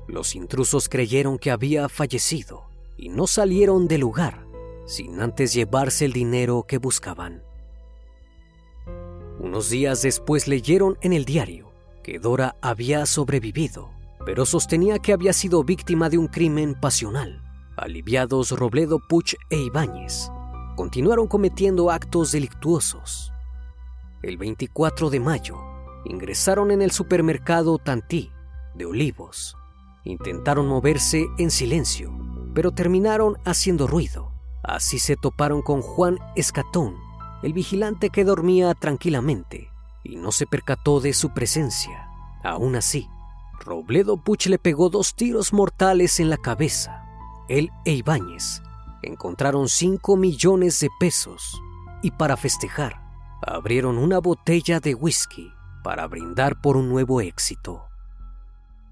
Los 0.08 0.34
intrusos 0.34 0.90
creyeron 0.90 1.38
que 1.38 1.50
había 1.50 1.88
fallecido 1.88 2.64
y 2.98 3.08
no 3.08 3.26
salieron 3.26 3.88
del 3.88 4.02
lugar 4.02 4.46
sin 4.84 5.20
antes 5.20 5.52
llevarse 5.52 6.04
el 6.04 6.12
dinero 6.12 6.64
que 6.68 6.78
buscaban. 6.78 7.42
Unos 9.40 9.70
días 9.70 10.02
después 10.02 10.46
leyeron 10.48 10.96
en 11.00 11.12
el 11.12 11.24
diario 11.24 11.72
que 12.04 12.18
Dora 12.18 12.56
había 12.60 13.04
sobrevivido, 13.06 13.90
pero 14.24 14.46
sostenía 14.46 14.98
que 14.98 15.12
había 15.12 15.32
sido 15.32 15.64
víctima 15.64 16.08
de 16.08 16.18
un 16.18 16.28
crimen 16.28 16.74
pasional 16.74 17.45
aliviados 17.76 18.50
Robledo 18.52 18.98
Puch 18.98 19.34
e 19.50 19.58
Ibáñez, 19.58 20.30
continuaron 20.76 21.26
cometiendo 21.26 21.90
actos 21.90 22.32
delictuosos. 22.32 23.32
El 24.22 24.38
24 24.38 25.10
de 25.10 25.20
mayo, 25.20 25.58
ingresaron 26.04 26.70
en 26.70 26.82
el 26.82 26.90
supermercado 26.90 27.78
Tantí 27.78 28.30
de 28.74 28.86
Olivos. 28.86 29.56
Intentaron 30.04 30.66
moverse 30.66 31.26
en 31.38 31.50
silencio, 31.50 32.12
pero 32.54 32.72
terminaron 32.72 33.36
haciendo 33.44 33.86
ruido. 33.86 34.32
Así 34.62 34.98
se 34.98 35.16
toparon 35.16 35.62
con 35.62 35.82
Juan 35.82 36.18
Escatón, 36.34 36.96
el 37.42 37.52
vigilante 37.52 38.10
que 38.10 38.24
dormía 38.24 38.74
tranquilamente 38.74 39.68
y 40.02 40.16
no 40.16 40.32
se 40.32 40.46
percató 40.46 41.00
de 41.00 41.12
su 41.12 41.34
presencia. 41.34 42.08
Aún 42.42 42.76
así, 42.76 43.08
Robledo 43.60 44.16
Puch 44.16 44.46
le 44.46 44.58
pegó 44.58 44.88
dos 44.88 45.14
tiros 45.14 45.52
mortales 45.52 46.20
en 46.20 46.30
la 46.30 46.36
cabeza 46.36 47.05
él 47.48 47.70
e 47.84 47.92
Ibáñez 47.92 48.62
encontraron 49.02 49.68
5 49.68 50.16
millones 50.16 50.80
de 50.80 50.88
pesos 50.98 51.60
y 52.02 52.10
para 52.10 52.36
festejar 52.36 53.02
abrieron 53.42 53.98
una 53.98 54.18
botella 54.18 54.80
de 54.80 54.94
whisky 54.94 55.52
para 55.84 56.06
brindar 56.06 56.60
por 56.60 56.76
un 56.76 56.88
nuevo 56.88 57.20
éxito. 57.20 57.84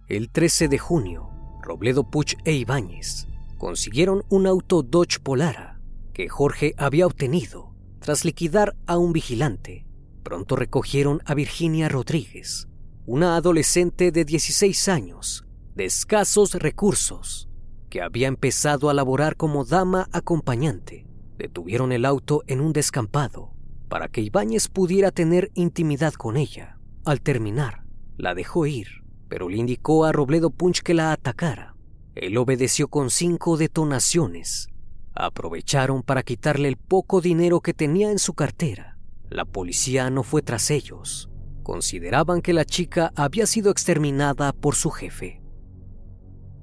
El 0.08 0.30
13 0.30 0.68
de 0.68 0.78
junio, 0.78 1.30
Robledo 1.62 2.08
Puch 2.10 2.36
e 2.44 2.52
Ibáñez 2.52 3.26
consiguieron 3.58 4.24
un 4.28 4.46
auto 4.46 4.82
Dodge 4.82 5.18
Polara 5.20 5.80
que 6.12 6.28
Jorge 6.28 6.74
había 6.76 7.06
obtenido 7.06 7.74
tras 7.98 8.24
liquidar 8.24 8.76
a 8.86 8.98
un 8.98 9.12
vigilante. 9.12 9.86
Pronto 10.22 10.56
recogieron 10.56 11.20
a 11.24 11.34
Virginia 11.34 11.88
Rodríguez, 11.88 12.68
una 13.06 13.36
adolescente 13.36 14.12
de 14.12 14.24
16 14.24 14.88
años, 14.88 15.44
de 15.74 15.86
escasos 15.86 16.54
recursos, 16.54 17.48
que 17.94 18.02
había 18.02 18.26
empezado 18.26 18.90
a 18.90 18.92
laborar 18.92 19.36
como 19.36 19.64
dama 19.64 20.08
acompañante, 20.10 21.06
detuvieron 21.38 21.92
el 21.92 22.04
auto 22.04 22.42
en 22.48 22.60
un 22.60 22.72
descampado 22.72 23.52
para 23.88 24.08
que 24.08 24.20
Ibáñez 24.20 24.66
pudiera 24.66 25.12
tener 25.12 25.52
intimidad 25.54 26.12
con 26.14 26.36
ella. 26.36 26.80
Al 27.04 27.20
terminar, 27.20 27.84
la 28.16 28.34
dejó 28.34 28.66
ir, 28.66 29.04
pero 29.28 29.48
le 29.48 29.58
indicó 29.58 30.04
a 30.04 30.10
Robledo 30.10 30.50
Punch 30.50 30.82
que 30.82 30.92
la 30.92 31.12
atacara. 31.12 31.76
Él 32.16 32.36
obedeció 32.36 32.88
con 32.88 33.10
cinco 33.10 33.56
detonaciones. 33.56 34.70
Aprovecharon 35.14 36.02
para 36.02 36.24
quitarle 36.24 36.66
el 36.66 36.76
poco 36.76 37.20
dinero 37.20 37.60
que 37.60 37.74
tenía 37.74 38.10
en 38.10 38.18
su 38.18 38.34
cartera. 38.34 38.98
La 39.30 39.44
policía 39.44 40.10
no 40.10 40.24
fue 40.24 40.42
tras 40.42 40.72
ellos. 40.72 41.30
Consideraban 41.62 42.42
que 42.42 42.54
la 42.54 42.64
chica 42.64 43.12
había 43.14 43.46
sido 43.46 43.70
exterminada 43.70 44.52
por 44.52 44.74
su 44.74 44.90
jefe. 44.90 45.43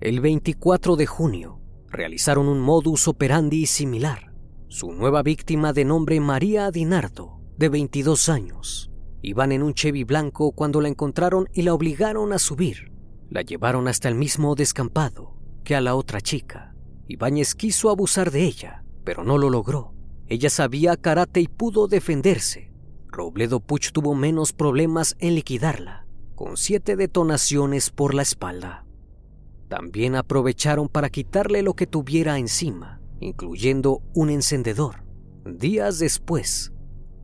El 0.02 0.20
24 0.20 0.96
de 0.96 1.06
junio 1.06 1.60
realizaron 1.88 2.48
un 2.48 2.60
modus 2.60 3.08
operandi 3.08 3.68
similar. 3.68 4.34
Su 4.68 4.92
nueva 4.94 5.22
víctima 5.22 5.74
de 5.74 5.86
nombre 5.86 6.20
María 6.20 6.72
Dinardo, 6.72 7.40
de 7.56 7.70
22 7.70 8.28
años, 8.28 8.90
iban 9.22 9.52
en 9.52 9.62
un 9.62 9.76
Chevy 9.76 10.04
blanco 10.04 10.54
cuando 10.54 10.82
la 10.82 10.88
encontraron 10.88 11.50
y 11.54 11.62
la 11.62 11.76
obligaron 11.76 12.34
a 12.34 12.40
subir. 12.40 12.92
La 13.30 13.44
llevaron 13.44 13.88
hasta 13.88 14.10
el 14.10 14.16
mismo 14.16 14.56
descampado 14.56 15.36
que 15.64 15.76
a 15.76 15.82
la 15.82 15.94
otra 15.94 16.20
chica. 16.20 16.74
Ibáñez 17.08 17.54
quiso 17.54 17.92
abusar 17.92 18.32
de 18.32 18.46
ella, 18.46 18.84
pero 19.04 19.24
no 19.24 19.38
lo 19.38 19.52
logró. 19.52 19.94
Ella 20.26 20.50
sabía 20.50 20.98
karate 20.98 21.42
y 21.42 21.48
pudo 21.48 21.88
defenderse. 21.88 22.74
Robledo 23.06 23.60
Puch 23.60 23.92
tuvo 23.92 24.16
menos 24.16 24.52
problemas 24.52 25.16
en 25.20 25.36
liquidarla, 25.36 26.08
con 26.34 26.58
siete 26.58 26.96
detonaciones 26.96 27.92
por 27.92 28.16
la 28.16 28.24
espalda. 28.24 28.88
También 29.72 30.18
aprovecharon 30.18 30.90
para 30.90 31.10
quitarle 31.10 31.62
lo 31.62 31.76
que 31.76 31.88
tuviera 31.88 32.38
encima, 32.38 33.00
incluyendo 33.22 34.02
un 34.14 34.30
encendedor. 34.30 35.06
Días 35.46 35.98
después, 35.98 36.74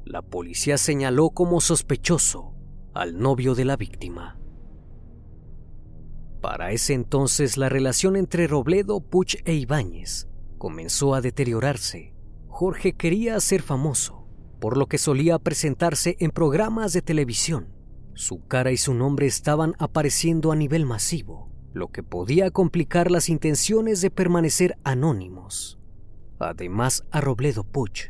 la 0.06 0.22
policía 0.22 0.78
señaló 0.78 1.32
como 1.32 1.60
sospechoso 1.60 2.56
al 2.94 3.20
novio 3.20 3.54
de 3.54 3.66
la 3.66 3.76
víctima. 3.76 4.40
Para 6.40 6.72
ese 6.72 6.94
entonces 6.94 7.58
la 7.58 7.68
relación 7.68 8.16
entre 8.16 8.48
Robledo, 8.48 9.02
Puch 9.02 9.36
e 9.44 9.54
Ibáñez 9.54 10.30
comenzó 10.58 11.16
a 11.16 11.20
deteriorarse. 11.20 12.16
Jorge 12.48 12.94
quería 12.94 13.38
ser 13.42 13.62
famoso, 13.62 14.26
por 14.62 14.78
lo 14.78 14.86
que 14.86 14.98
solía 14.98 15.38
presentarse 15.38 16.16
en 16.22 16.32
programas 16.32 16.94
de 16.94 17.02
televisión. 17.02 17.74
Su 18.14 18.48
cara 18.48 18.72
y 18.72 18.78
su 18.78 18.94
nombre 18.94 19.28
estaban 19.28 19.76
apareciendo 19.80 20.54
a 20.54 20.56
nivel 20.56 20.86
masivo 20.86 21.57
lo 21.78 21.90
que 21.90 22.04
podía 22.04 22.52
complicar 22.52 23.12
las 23.12 23.30
intenciones 23.30 24.02
de 24.02 24.12
permanecer 24.12 24.78
anónimos. 24.84 25.80
Además, 26.40 27.04
a 27.12 27.22
Robledo 27.22 27.64
Puch 27.64 28.10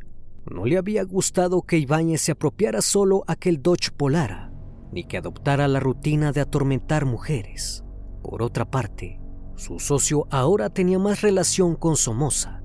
no 0.50 0.66
le 0.66 0.78
había 0.78 1.04
gustado 1.04 1.62
que 1.62 1.78
Ibáñez 1.78 2.22
se 2.22 2.32
apropiara 2.32 2.82
solo 2.82 3.24
aquel 3.28 3.62
Dodge 3.62 3.92
Polara, 3.92 4.52
ni 4.92 5.04
que 5.04 5.18
adoptara 5.18 5.68
la 5.68 5.80
rutina 5.80 6.32
de 6.32 6.42
atormentar 6.42 7.06
mujeres. 7.06 7.84
Por 8.24 8.42
otra 8.42 8.70
parte, 8.70 9.20
su 9.56 9.80
socio 9.80 10.28
ahora 10.30 10.70
tenía 10.70 11.00
más 11.00 11.22
relación 11.22 11.76
con 11.76 11.96
Somoza, 11.96 12.64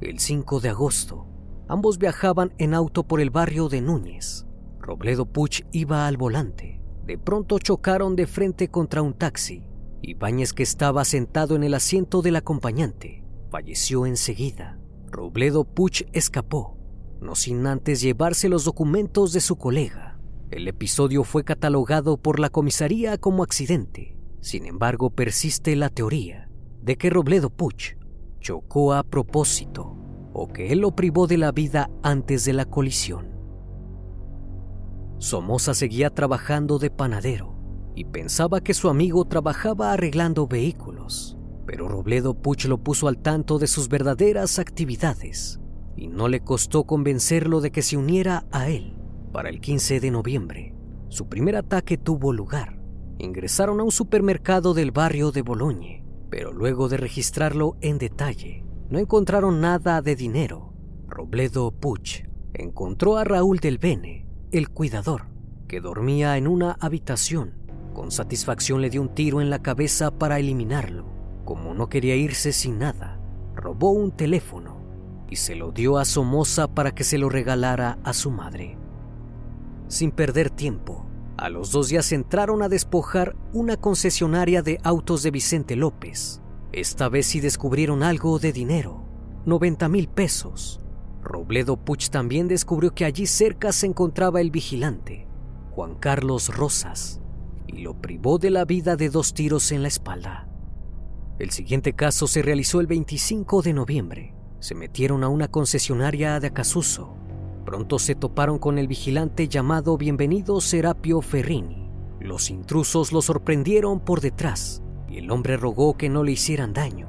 el 0.00 0.18
5 0.18 0.60
de 0.60 0.70
agosto. 0.70 1.26
Ambos 1.68 1.98
viajaban 1.98 2.54
en 2.58 2.72
auto 2.72 3.04
por 3.04 3.20
el 3.20 3.30
barrio 3.30 3.68
de 3.68 3.82
Núñez. 3.82 4.46
Robledo 4.78 5.26
Puch 5.26 5.66
iba 5.72 6.06
al 6.06 6.16
volante. 6.16 6.80
De 7.04 7.18
pronto 7.18 7.58
chocaron 7.58 8.16
de 8.16 8.26
frente 8.26 8.68
contra 8.68 9.02
un 9.02 9.12
taxi. 9.12 9.67
Ibáñez, 10.02 10.52
que 10.52 10.62
estaba 10.62 11.04
sentado 11.04 11.56
en 11.56 11.64
el 11.64 11.74
asiento 11.74 12.22
del 12.22 12.36
acompañante, 12.36 13.24
falleció 13.50 14.06
enseguida. 14.06 14.78
Robledo 15.10 15.64
Puch 15.64 16.04
escapó, 16.12 16.76
no 17.20 17.34
sin 17.34 17.66
antes 17.66 18.00
llevarse 18.00 18.48
los 18.48 18.64
documentos 18.64 19.32
de 19.32 19.40
su 19.40 19.56
colega. 19.56 20.18
El 20.50 20.68
episodio 20.68 21.24
fue 21.24 21.44
catalogado 21.44 22.16
por 22.16 22.38
la 22.38 22.48
comisaría 22.48 23.18
como 23.18 23.42
accidente. 23.42 24.16
Sin 24.40 24.66
embargo, 24.66 25.10
persiste 25.10 25.74
la 25.76 25.88
teoría 25.88 26.48
de 26.80 26.96
que 26.96 27.10
Robledo 27.10 27.50
Puch 27.50 27.96
chocó 28.40 28.94
a 28.94 29.02
propósito 29.02 29.96
o 30.32 30.48
que 30.48 30.72
él 30.72 30.80
lo 30.80 30.94
privó 30.94 31.26
de 31.26 31.38
la 31.38 31.50
vida 31.52 31.90
antes 32.02 32.44
de 32.44 32.52
la 32.52 32.64
colisión. 32.64 33.28
Somoza 35.18 35.74
seguía 35.74 36.10
trabajando 36.10 36.78
de 36.78 36.90
panadero 36.90 37.57
y 37.98 38.04
pensaba 38.04 38.60
que 38.60 38.74
su 38.74 38.88
amigo 38.88 39.24
trabajaba 39.24 39.92
arreglando 39.92 40.46
vehículos, 40.46 41.36
pero 41.66 41.88
Robledo 41.88 42.32
Puch 42.32 42.66
lo 42.66 42.78
puso 42.78 43.08
al 43.08 43.18
tanto 43.18 43.58
de 43.58 43.66
sus 43.66 43.88
verdaderas 43.88 44.60
actividades 44.60 45.58
y 45.96 46.06
no 46.06 46.28
le 46.28 46.38
costó 46.38 46.84
convencerlo 46.84 47.60
de 47.60 47.72
que 47.72 47.82
se 47.82 47.96
uniera 47.96 48.46
a 48.52 48.68
él. 48.68 48.96
Para 49.32 49.48
el 49.48 49.60
15 49.60 49.98
de 49.98 50.12
noviembre, 50.12 50.76
su 51.08 51.28
primer 51.28 51.56
ataque 51.56 51.98
tuvo 51.98 52.32
lugar. 52.32 52.80
Ingresaron 53.18 53.80
a 53.80 53.82
un 53.82 53.90
supermercado 53.90 54.74
del 54.74 54.92
barrio 54.92 55.32
de 55.32 55.42
Bologne, 55.42 56.04
pero 56.30 56.52
luego 56.52 56.88
de 56.88 56.98
registrarlo 56.98 57.78
en 57.80 57.98
detalle, 57.98 58.64
no 58.90 59.00
encontraron 59.00 59.60
nada 59.60 60.02
de 60.02 60.14
dinero. 60.14 60.72
Robledo 61.08 61.72
Puch 61.72 62.22
encontró 62.54 63.16
a 63.16 63.24
Raúl 63.24 63.58
del 63.58 63.78
Bene, 63.78 64.28
el 64.52 64.68
cuidador, 64.68 65.24
que 65.66 65.80
dormía 65.80 66.36
en 66.36 66.46
una 66.46 66.76
habitación. 66.78 67.58
Con 67.98 68.12
satisfacción 68.12 68.80
le 68.80 68.90
dio 68.90 69.02
un 69.02 69.12
tiro 69.12 69.40
en 69.40 69.50
la 69.50 69.58
cabeza 69.58 70.12
para 70.12 70.38
eliminarlo. 70.38 71.04
Como 71.44 71.74
no 71.74 71.88
quería 71.88 72.14
irse 72.14 72.52
sin 72.52 72.78
nada, 72.78 73.18
robó 73.56 73.90
un 73.90 74.12
teléfono 74.12 74.78
y 75.28 75.34
se 75.34 75.56
lo 75.56 75.72
dio 75.72 75.98
a 75.98 76.04
Somoza 76.04 76.68
para 76.68 76.94
que 76.94 77.02
se 77.02 77.18
lo 77.18 77.28
regalara 77.28 77.98
a 78.04 78.12
su 78.12 78.30
madre. 78.30 78.78
Sin 79.88 80.12
perder 80.12 80.48
tiempo, 80.48 81.06
a 81.36 81.48
los 81.48 81.72
dos 81.72 81.88
días 81.88 82.12
entraron 82.12 82.62
a 82.62 82.68
despojar 82.68 83.34
una 83.52 83.76
concesionaria 83.76 84.62
de 84.62 84.78
autos 84.84 85.24
de 85.24 85.32
Vicente 85.32 85.74
López. 85.74 86.40
Esta 86.70 87.08
vez 87.08 87.26
sí 87.26 87.40
descubrieron 87.40 88.04
algo 88.04 88.38
de 88.38 88.52
dinero, 88.52 89.02
90 89.44 89.88
mil 89.88 90.06
pesos. 90.08 90.80
Robledo 91.20 91.76
Puch 91.76 92.10
también 92.10 92.46
descubrió 92.46 92.94
que 92.94 93.04
allí 93.04 93.26
cerca 93.26 93.72
se 93.72 93.86
encontraba 93.86 94.40
el 94.40 94.52
vigilante, 94.52 95.26
Juan 95.72 95.96
Carlos 95.96 96.54
Rosas, 96.54 97.20
y 97.68 97.82
lo 97.82 97.94
privó 97.94 98.38
de 98.38 98.50
la 98.50 98.64
vida 98.64 98.96
de 98.96 99.10
dos 99.10 99.34
tiros 99.34 99.70
en 99.70 99.82
la 99.82 99.88
espalda. 99.88 100.48
El 101.38 101.50
siguiente 101.50 101.92
caso 101.92 102.26
se 102.26 102.42
realizó 102.42 102.80
el 102.80 102.88
25 102.88 103.62
de 103.62 103.72
noviembre. 103.72 104.34
Se 104.58 104.74
metieron 104.74 105.22
a 105.22 105.28
una 105.28 105.46
concesionaria 105.46 106.40
de 106.40 106.48
Acasuso. 106.48 107.14
Pronto 107.64 108.00
se 108.00 108.16
toparon 108.16 108.58
con 108.58 108.78
el 108.78 108.88
vigilante 108.88 109.46
llamado 109.46 109.96
Bienvenido 109.96 110.60
Serapio 110.60 111.20
Ferrini. 111.20 111.88
Los 112.18 112.50
intrusos 112.50 113.12
lo 113.12 113.22
sorprendieron 113.22 114.00
por 114.00 114.20
detrás 114.20 114.82
y 115.08 115.18
el 115.18 115.30
hombre 115.30 115.56
rogó 115.56 115.96
que 115.96 116.08
no 116.08 116.24
le 116.24 116.32
hicieran 116.32 116.72
daño. 116.72 117.08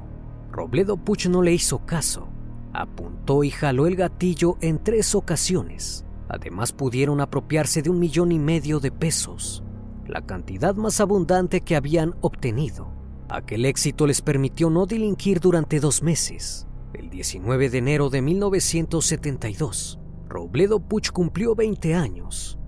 Robledo 0.52 0.96
Puch 0.96 1.26
no 1.26 1.42
le 1.42 1.52
hizo 1.52 1.84
caso. 1.84 2.28
Apuntó 2.72 3.42
y 3.42 3.50
jaló 3.50 3.86
el 3.86 3.96
gatillo 3.96 4.58
en 4.60 4.82
tres 4.82 5.14
ocasiones. 5.16 6.04
Además 6.28 6.72
pudieron 6.72 7.20
apropiarse 7.20 7.82
de 7.82 7.90
un 7.90 7.98
millón 7.98 8.30
y 8.30 8.38
medio 8.38 8.78
de 8.78 8.92
pesos, 8.92 9.64
la 10.10 10.26
cantidad 10.26 10.74
más 10.74 11.00
abundante 11.00 11.60
que 11.60 11.76
habían 11.76 12.14
obtenido. 12.20 12.92
Aquel 13.28 13.64
éxito 13.64 14.06
les 14.06 14.20
permitió 14.20 14.68
no 14.68 14.86
delinquir 14.86 15.40
durante 15.40 15.78
dos 15.78 16.02
meses. 16.02 16.66
El 16.92 17.08
19 17.10 17.70
de 17.70 17.78
enero 17.78 18.10
de 18.10 18.20
1972, 18.20 20.00
Robledo 20.28 20.80
Puch 20.80 21.10
cumplió 21.10 21.54
20 21.54 21.94
años. 21.94 22.58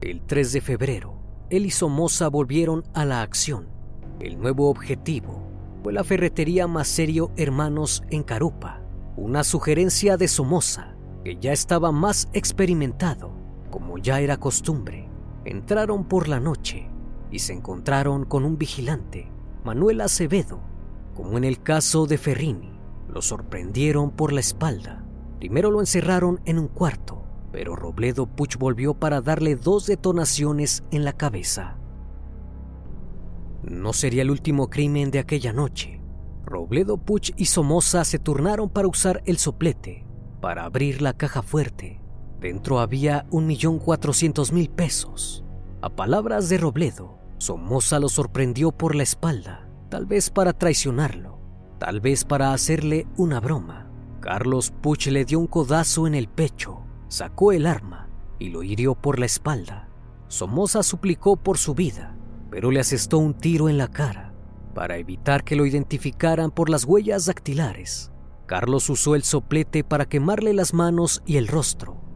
El 0.00 0.22
3 0.22 0.52
de 0.52 0.60
febrero, 0.62 1.18
él 1.50 1.66
y 1.66 1.70
Somoza 1.70 2.28
volvieron 2.28 2.84
a 2.94 3.04
la 3.04 3.20
acción. 3.20 3.68
El 4.20 4.38
nuevo 4.38 4.70
objetivo 4.70 5.42
fue 5.82 5.92
la 5.92 6.04
ferretería 6.04 6.66
Maserio 6.66 7.30
Hermanos 7.36 8.02
en 8.08 8.22
Carupa, 8.22 8.80
una 9.16 9.44
sugerencia 9.44 10.16
de 10.16 10.28
Somoza, 10.28 10.96
que 11.22 11.36
ya 11.36 11.52
estaba 11.52 11.92
más 11.92 12.30
experimentado, 12.32 13.34
como 13.70 13.98
ya 13.98 14.20
era 14.20 14.38
costumbre. 14.38 15.11
Entraron 15.44 16.04
por 16.04 16.28
la 16.28 16.38
noche 16.38 16.88
y 17.30 17.40
se 17.40 17.52
encontraron 17.52 18.24
con 18.24 18.44
un 18.44 18.58
vigilante, 18.58 19.30
Manuel 19.64 20.00
Acevedo, 20.00 20.60
como 21.14 21.38
en 21.38 21.44
el 21.44 21.62
caso 21.62 22.06
de 22.06 22.18
Ferrini. 22.18 22.78
Lo 23.08 23.22
sorprendieron 23.22 24.10
por 24.10 24.32
la 24.32 24.40
espalda. 24.40 25.04
Primero 25.38 25.70
lo 25.70 25.80
encerraron 25.80 26.40
en 26.44 26.58
un 26.58 26.68
cuarto, 26.68 27.24
pero 27.50 27.74
Robledo 27.74 28.26
Puch 28.26 28.56
volvió 28.56 28.94
para 28.94 29.20
darle 29.20 29.56
dos 29.56 29.86
detonaciones 29.86 30.84
en 30.90 31.04
la 31.04 31.12
cabeza. 31.12 31.78
No 33.62 33.92
sería 33.92 34.22
el 34.22 34.30
último 34.30 34.70
crimen 34.70 35.10
de 35.10 35.18
aquella 35.18 35.52
noche. 35.52 36.00
Robledo 36.44 36.98
Puch 36.98 37.32
y 37.36 37.46
Somoza 37.46 38.04
se 38.04 38.18
turnaron 38.18 38.68
para 38.68 38.88
usar 38.88 39.22
el 39.24 39.38
soplete, 39.38 40.04
para 40.40 40.64
abrir 40.64 41.00
la 41.00 41.14
caja 41.14 41.42
fuerte. 41.42 42.01
Dentro 42.42 42.80
había 42.80 43.24
un 43.30 43.46
millón 43.46 43.78
cuatrocientos 43.78 44.50
mil 44.52 44.68
pesos. 44.68 45.44
A 45.80 45.90
palabras 45.90 46.48
de 46.48 46.58
Robledo, 46.58 47.20
Somoza 47.38 48.00
lo 48.00 48.08
sorprendió 48.08 48.72
por 48.72 48.96
la 48.96 49.04
espalda, 49.04 49.68
tal 49.88 50.06
vez 50.06 50.28
para 50.28 50.52
traicionarlo, 50.52 51.38
tal 51.78 52.00
vez 52.00 52.24
para 52.24 52.52
hacerle 52.52 53.06
una 53.16 53.38
broma. 53.38 53.88
Carlos 54.20 54.72
Puch 54.72 55.06
le 55.06 55.24
dio 55.24 55.38
un 55.38 55.46
codazo 55.46 56.08
en 56.08 56.16
el 56.16 56.26
pecho, 56.26 56.80
sacó 57.06 57.52
el 57.52 57.64
arma 57.64 58.08
y 58.40 58.50
lo 58.50 58.64
hirió 58.64 58.96
por 58.96 59.20
la 59.20 59.26
espalda. 59.26 59.88
Somoza 60.26 60.82
suplicó 60.82 61.36
por 61.36 61.58
su 61.58 61.76
vida, 61.76 62.16
pero 62.50 62.72
le 62.72 62.80
asestó 62.80 63.18
un 63.18 63.34
tiro 63.34 63.68
en 63.68 63.78
la 63.78 63.86
cara. 63.86 64.34
Para 64.74 64.96
evitar 64.96 65.44
que 65.44 65.54
lo 65.54 65.64
identificaran 65.64 66.50
por 66.50 66.70
las 66.70 66.84
huellas 66.86 67.26
dactilares, 67.26 68.10
Carlos 68.46 68.90
usó 68.90 69.14
el 69.14 69.22
soplete 69.22 69.84
para 69.84 70.06
quemarle 70.06 70.54
las 70.54 70.74
manos 70.74 71.22
y 71.24 71.36
el 71.36 71.46
rostro. 71.46 72.11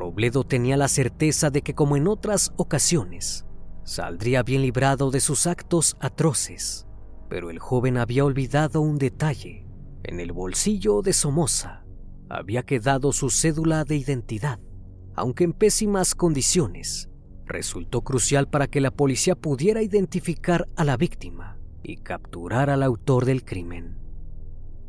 Robledo 0.00 0.44
tenía 0.44 0.78
la 0.78 0.88
certeza 0.88 1.50
de 1.50 1.60
que, 1.60 1.74
como 1.74 1.94
en 1.94 2.08
otras 2.08 2.54
ocasiones, 2.56 3.44
saldría 3.84 4.42
bien 4.42 4.62
librado 4.62 5.10
de 5.10 5.20
sus 5.20 5.46
actos 5.46 5.94
atroces, 6.00 6.86
pero 7.28 7.50
el 7.50 7.58
joven 7.58 7.98
había 7.98 8.24
olvidado 8.24 8.80
un 8.80 8.96
detalle. 8.96 9.66
En 10.02 10.18
el 10.18 10.32
bolsillo 10.32 11.02
de 11.02 11.12
Somoza 11.12 11.84
había 12.30 12.62
quedado 12.62 13.12
su 13.12 13.28
cédula 13.28 13.84
de 13.84 13.96
identidad, 13.96 14.58
aunque 15.14 15.44
en 15.44 15.52
pésimas 15.52 16.14
condiciones. 16.14 17.10
Resultó 17.44 18.00
crucial 18.00 18.48
para 18.48 18.68
que 18.68 18.80
la 18.80 18.92
policía 18.92 19.34
pudiera 19.34 19.82
identificar 19.82 20.66
a 20.76 20.84
la 20.84 20.96
víctima 20.96 21.58
y 21.82 21.98
capturar 21.98 22.70
al 22.70 22.82
autor 22.84 23.26
del 23.26 23.44
crimen. 23.44 23.98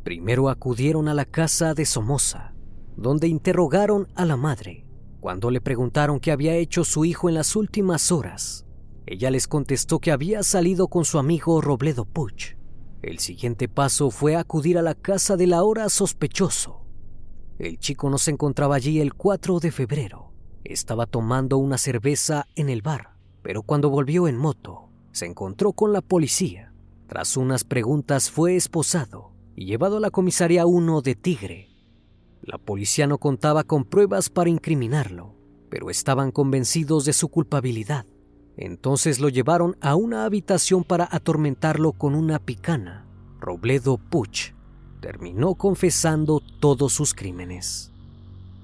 Primero 0.04 0.48
acudieron 0.48 1.06
a 1.08 1.12
la 1.12 1.26
casa 1.26 1.74
de 1.74 1.84
Somoza, 1.84 2.54
donde 2.96 3.28
interrogaron 3.28 4.08
a 4.14 4.24
la 4.24 4.38
madre. 4.38 4.81
Cuando 5.22 5.52
le 5.52 5.60
preguntaron 5.60 6.18
qué 6.18 6.32
había 6.32 6.56
hecho 6.56 6.82
su 6.82 7.04
hijo 7.04 7.28
en 7.28 7.36
las 7.36 7.54
últimas 7.54 8.10
horas, 8.10 8.66
ella 9.06 9.30
les 9.30 9.46
contestó 9.46 10.00
que 10.00 10.10
había 10.10 10.42
salido 10.42 10.88
con 10.88 11.04
su 11.04 11.16
amigo 11.20 11.60
Robledo 11.60 12.04
Puch. 12.04 12.56
El 13.02 13.20
siguiente 13.20 13.68
paso 13.68 14.10
fue 14.10 14.34
acudir 14.34 14.78
a 14.78 14.82
la 14.82 14.96
casa 14.96 15.36
del 15.36 15.52
ahora 15.52 15.88
sospechoso. 15.90 16.86
El 17.60 17.78
chico 17.78 18.10
no 18.10 18.18
se 18.18 18.32
encontraba 18.32 18.74
allí 18.74 19.00
el 19.00 19.14
4 19.14 19.60
de 19.60 19.70
febrero. 19.70 20.32
Estaba 20.64 21.06
tomando 21.06 21.56
una 21.56 21.78
cerveza 21.78 22.48
en 22.56 22.68
el 22.68 22.82
bar, 22.82 23.14
pero 23.42 23.62
cuando 23.62 23.90
volvió 23.90 24.26
en 24.26 24.36
moto, 24.36 24.88
se 25.12 25.26
encontró 25.26 25.72
con 25.72 25.92
la 25.92 26.00
policía. 26.00 26.74
Tras 27.06 27.36
unas 27.36 27.62
preguntas 27.62 28.28
fue 28.28 28.56
esposado 28.56 29.30
y 29.54 29.66
llevado 29.66 29.98
a 29.98 30.00
la 30.00 30.10
comisaría 30.10 30.66
1 30.66 31.00
de 31.00 31.14
Tigre. 31.14 31.71
La 32.42 32.58
policía 32.58 33.06
no 33.06 33.18
contaba 33.18 33.62
con 33.62 33.84
pruebas 33.84 34.28
para 34.28 34.50
incriminarlo, 34.50 35.32
pero 35.70 35.90
estaban 35.90 36.32
convencidos 36.32 37.04
de 37.04 37.12
su 37.12 37.28
culpabilidad. 37.28 38.04
Entonces 38.56 39.20
lo 39.20 39.28
llevaron 39.28 39.76
a 39.80 39.94
una 39.94 40.24
habitación 40.24 40.82
para 40.82 41.08
atormentarlo 41.10 41.92
con 41.92 42.16
una 42.16 42.40
picana. 42.40 43.06
Robledo 43.40 43.96
Puch 43.96 44.52
terminó 45.00 45.54
confesando 45.54 46.40
todos 46.60 46.92
sus 46.92 47.14
crímenes. 47.14 47.92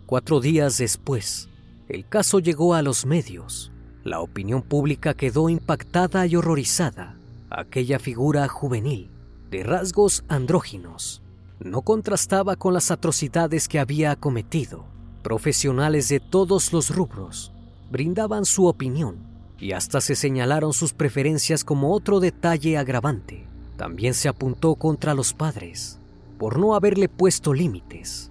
Cuatro 0.06 0.40
días 0.40 0.78
después, 0.78 1.48
el 1.88 2.06
caso 2.08 2.40
llegó 2.40 2.74
a 2.74 2.82
los 2.82 3.06
medios. 3.06 3.70
La 4.02 4.20
opinión 4.20 4.62
pública 4.62 5.14
quedó 5.14 5.48
impactada 5.48 6.26
y 6.26 6.34
horrorizada. 6.34 7.16
Aquella 7.48 7.98
figura 7.98 8.48
juvenil, 8.48 9.10
de 9.50 9.62
rasgos 9.62 10.24
andróginos, 10.28 11.22
no 11.60 11.82
contrastaba 11.82 12.56
con 12.56 12.74
las 12.74 12.90
atrocidades 12.90 13.68
que 13.68 13.78
había 13.78 14.16
cometido. 14.16 14.84
Profesionales 15.22 16.08
de 16.08 16.20
todos 16.20 16.72
los 16.72 16.94
rubros 16.94 17.52
brindaban 17.90 18.44
su 18.44 18.66
opinión 18.66 19.16
y 19.58 19.72
hasta 19.72 20.00
se 20.00 20.14
señalaron 20.14 20.72
sus 20.72 20.92
preferencias 20.92 21.64
como 21.64 21.92
otro 21.92 22.20
detalle 22.20 22.78
agravante. 22.78 23.46
También 23.76 24.14
se 24.14 24.28
apuntó 24.28 24.74
contra 24.74 25.14
los 25.14 25.32
padres 25.32 25.98
por 26.38 26.58
no 26.58 26.74
haberle 26.74 27.08
puesto 27.08 27.52
límites. 27.52 28.30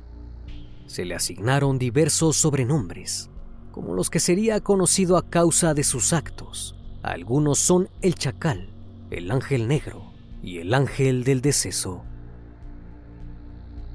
Se 0.88 1.04
le 1.04 1.14
asignaron 1.14 1.78
diversos 1.78 2.38
sobrenombres, 2.38 3.30
como 3.72 3.94
los 3.94 4.10
que 4.10 4.22
sería 4.22 4.62
conocido 4.62 5.18
a 5.18 5.30
causa 5.30 5.74
de 5.74 5.84
sus 5.84 6.14
actos. 6.14 6.76
Algunos 7.04 7.60
son 7.60 7.90
el 8.02 8.16
chacal, 8.16 8.70
el 9.12 9.30
ángel 9.30 9.68
negro 9.68 10.14
y 10.42 10.60
el 10.60 10.74
ángel 10.74 11.26
del 11.26 11.42
deceso. 11.42 12.04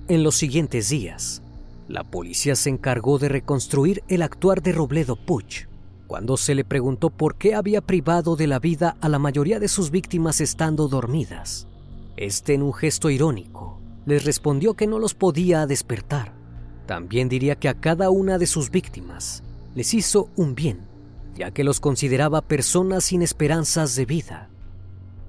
En 0.08 0.24
los 0.24 0.34
siguientes 0.34 0.88
días, 0.88 1.42
la 1.86 2.02
policía 2.02 2.56
se 2.56 2.70
encargó 2.70 3.18
de 3.18 3.28
reconstruir 3.28 4.02
el 4.08 4.22
actuar 4.22 4.60
de 4.62 4.72
Robledo 4.72 5.16
Puch 5.16 5.66
cuando 6.12 6.36
se 6.36 6.54
le 6.54 6.64
preguntó 6.64 7.08
por 7.08 7.36
qué 7.36 7.54
había 7.54 7.80
privado 7.80 8.36
de 8.36 8.46
la 8.46 8.58
vida 8.58 8.96
a 9.00 9.08
la 9.08 9.18
mayoría 9.18 9.58
de 9.60 9.68
sus 9.68 9.90
víctimas 9.90 10.42
estando 10.42 10.86
dormidas. 10.88 11.68
Este, 12.18 12.52
en 12.52 12.62
un 12.62 12.74
gesto 12.74 13.08
irónico, 13.08 13.80
les 14.04 14.24
respondió 14.24 14.74
que 14.74 14.86
no 14.86 14.98
los 14.98 15.14
podía 15.14 15.66
despertar. 15.66 16.34
También 16.86 17.30
diría 17.30 17.56
que 17.56 17.70
a 17.70 17.80
cada 17.80 18.10
una 18.10 18.36
de 18.36 18.46
sus 18.46 18.70
víctimas 18.70 19.42
les 19.74 19.94
hizo 19.94 20.28
un 20.36 20.54
bien, 20.54 20.80
ya 21.34 21.50
que 21.50 21.64
los 21.64 21.80
consideraba 21.80 22.42
personas 22.42 23.04
sin 23.04 23.22
esperanzas 23.22 23.94
de 23.96 24.04
vida. 24.04 24.50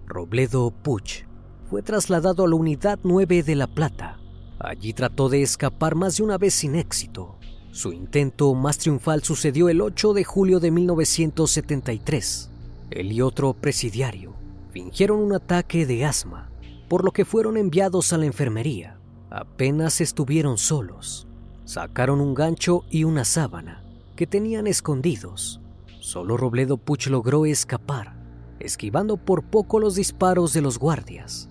Robledo 0.05 0.71
Puch 0.71 1.23
fue 1.69 1.81
trasladado 1.81 2.43
a 2.43 2.47
la 2.49 2.55
Unidad 2.55 2.99
9 3.03 3.43
de 3.43 3.55
La 3.55 3.67
Plata. 3.67 4.19
Allí 4.63 4.93
trató 4.93 5.29
de 5.29 5.43
escapar 5.43 5.93
más 5.93 6.17
de 6.17 6.23
una 6.23 6.39
vez 6.39 6.55
sin 6.55 6.75
éxito, 6.75 7.37
su 7.73 7.91
intento 7.91 8.53
más 8.53 8.77
triunfal 8.77 9.23
sucedió 9.23 9.67
el 9.67 9.81
8 9.81 10.13
de 10.13 10.23
julio 10.23 10.59
de 10.59 10.69
1973. 10.69 12.51
Él 12.91 13.11
y 13.11 13.19
otro 13.21 13.55
presidiario 13.55 14.35
fingieron 14.71 15.17
un 15.17 15.33
ataque 15.33 15.87
de 15.87 16.05
asma, 16.05 16.51
por 16.87 17.03
lo 17.03 17.09
que 17.09 17.25
fueron 17.25 17.57
enviados 17.57 18.13
a 18.13 18.19
la 18.19 18.27
enfermería. 18.27 18.99
Apenas 19.31 20.01
estuvieron 20.01 20.59
solos. 20.59 21.25
Sacaron 21.65 22.21
un 22.21 22.35
gancho 22.35 22.83
y 22.91 23.05
una 23.05 23.25
sábana 23.25 23.83
que 24.15 24.27
tenían 24.27 24.67
escondidos. 24.67 25.59
Solo 25.99 26.37
Robledo 26.37 26.77
Puch 26.77 27.07
logró 27.07 27.47
escapar, 27.47 28.13
esquivando 28.59 29.17
por 29.17 29.41
poco 29.41 29.79
los 29.79 29.95
disparos 29.95 30.53
de 30.53 30.61
los 30.61 30.77
guardias. 30.77 31.49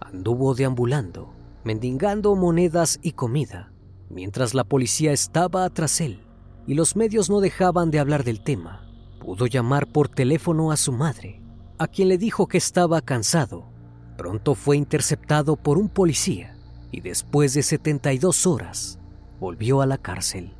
Anduvo 0.00 0.56
deambulando, 0.56 1.32
mendigando 1.64 2.34
monedas 2.34 2.98
y 3.02 3.12
comida, 3.12 3.72
Mientras 4.12 4.52
la 4.52 4.64
policía 4.64 5.12
estaba 5.12 5.68
tras 5.70 6.02
él 6.02 6.20
y 6.66 6.74
los 6.74 6.96
medios 6.96 7.30
no 7.30 7.40
dejaban 7.40 7.90
de 7.90 7.98
hablar 7.98 8.24
del 8.24 8.42
tema, 8.42 8.86
pudo 9.18 9.46
llamar 9.46 9.90
por 9.90 10.10
teléfono 10.10 10.70
a 10.70 10.76
su 10.76 10.92
madre, 10.92 11.40
a 11.78 11.88
quien 11.88 12.08
le 12.08 12.18
dijo 12.18 12.46
que 12.46 12.58
estaba 12.58 13.00
cansado. 13.00 13.72
Pronto 14.18 14.54
fue 14.54 14.76
interceptado 14.76 15.56
por 15.56 15.78
un 15.78 15.88
policía 15.88 16.58
y 16.90 17.00
después 17.00 17.54
de 17.54 17.62
72 17.62 18.46
horas 18.46 18.98
volvió 19.40 19.80
a 19.80 19.86
la 19.86 19.96
cárcel. 19.96 20.54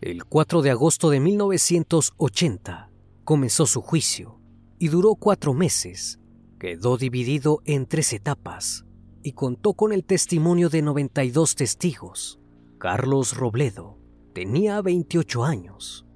El 0.00 0.24
4 0.24 0.62
de 0.62 0.70
agosto 0.70 1.10
de 1.10 1.18
1980 1.18 2.90
comenzó 3.24 3.66
su 3.66 3.82
juicio 3.82 4.38
y 4.78 4.86
duró 4.86 5.16
cuatro 5.16 5.52
meses. 5.52 6.20
Quedó 6.60 6.96
dividido 6.96 7.60
en 7.64 7.86
tres 7.86 8.12
etapas 8.12 8.84
y 9.22 9.32
contó 9.32 9.74
con 9.74 9.92
el 9.92 10.04
testimonio 10.04 10.68
de 10.68 10.82
92 10.82 11.54
testigos. 11.54 12.38
Carlos 12.78 13.36
Robledo 13.36 13.96
tenía 14.32 14.80
28 14.80 15.44
años. 15.44 16.06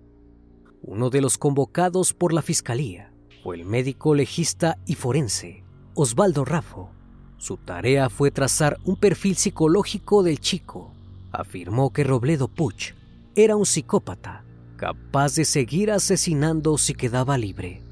Uno 0.82 1.10
de 1.10 1.20
los 1.20 1.38
convocados 1.38 2.12
por 2.12 2.32
la 2.32 2.42
fiscalía 2.42 3.12
fue 3.42 3.56
el 3.56 3.64
médico 3.64 4.14
legista 4.14 4.78
y 4.86 4.94
forense 4.94 5.64
Osvaldo 5.94 6.44
Raffo. 6.44 6.90
Su 7.36 7.56
tarea 7.58 8.08
fue 8.08 8.30
trazar 8.30 8.78
un 8.84 8.96
perfil 8.96 9.36
psicológico 9.36 10.22
del 10.22 10.40
chico. 10.40 10.92
Afirmó 11.32 11.92
que 11.92 12.04
Robledo 12.04 12.48
Puch 12.48 12.94
era 13.34 13.56
un 13.56 13.66
psicópata 13.66 14.44
capaz 14.76 15.34
de 15.34 15.44
seguir 15.44 15.90
asesinando 15.90 16.78
si 16.78 16.94
quedaba 16.94 17.38
libre. 17.38 17.82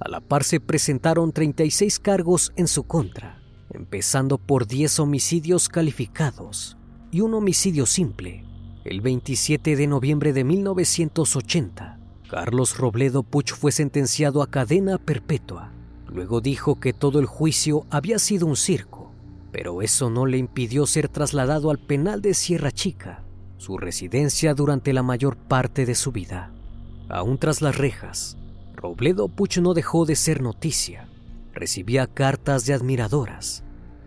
A 0.00 0.08
la 0.08 0.20
par 0.20 0.44
se 0.44 0.60
presentaron 0.60 1.32
36 1.32 1.98
cargos 2.00 2.52
en 2.56 2.68
su 2.68 2.82
contra 2.84 3.45
empezando 3.70 4.38
por 4.38 4.66
10 4.66 5.00
homicidios 5.00 5.68
calificados 5.68 6.76
y 7.10 7.20
un 7.20 7.34
homicidio 7.34 7.86
simple. 7.86 8.44
El 8.84 9.00
27 9.00 9.76
de 9.76 9.86
noviembre 9.86 10.32
de 10.32 10.44
1980, 10.44 11.98
Carlos 12.30 12.76
Robledo 12.76 13.22
Puch 13.22 13.52
fue 13.52 13.72
sentenciado 13.72 14.42
a 14.42 14.50
cadena 14.50 14.98
perpetua. 14.98 15.72
Luego 16.08 16.40
dijo 16.40 16.80
que 16.80 16.92
todo 16.92 17.18
el 17.18 17.26
juicio 17.26 17.86
había 17.90 18.18
sido 18.18 18.46
un 18.46 18.56
circo, 18.56 19.12
pero 19.52 19.82
eso 19.82 20.10
no 20.10 20.26
le 20.26 20.38
impidió 20.38 20.86
ser 20.86 21.08
trasladado 21.08 21.70
al 21.70 21.78
penal 21.78 22.20
de 22.22 22.34
Sierra 22.34 22.70
Chica, 22.70 23.24
su 23.58 23.78
residencia 23.78 24.54
durante 24.54 24.92
la 24.92 25.02
mayor 25.02 25.36
parte 25.36 25.86
de 25.86 25.94
su 25.94 26.12
vida. 26.12 26.52
Aún 27.08 27.38
tras 27.38 27.62
las 27.62 27.76
rejas, 27.76 28.36
Robledo 28.74 29.28
Puch 29.28 29.58
no 29.58 29.74
dejó 29.74 30.04
de 30.04 30.16
ser 30.16 30.42
noticia. 30.42 31.08
Recibía 31.56 32.06
cartas 32.06 32.66
de 32.66 32.74
admiradoras, 32.74 33.64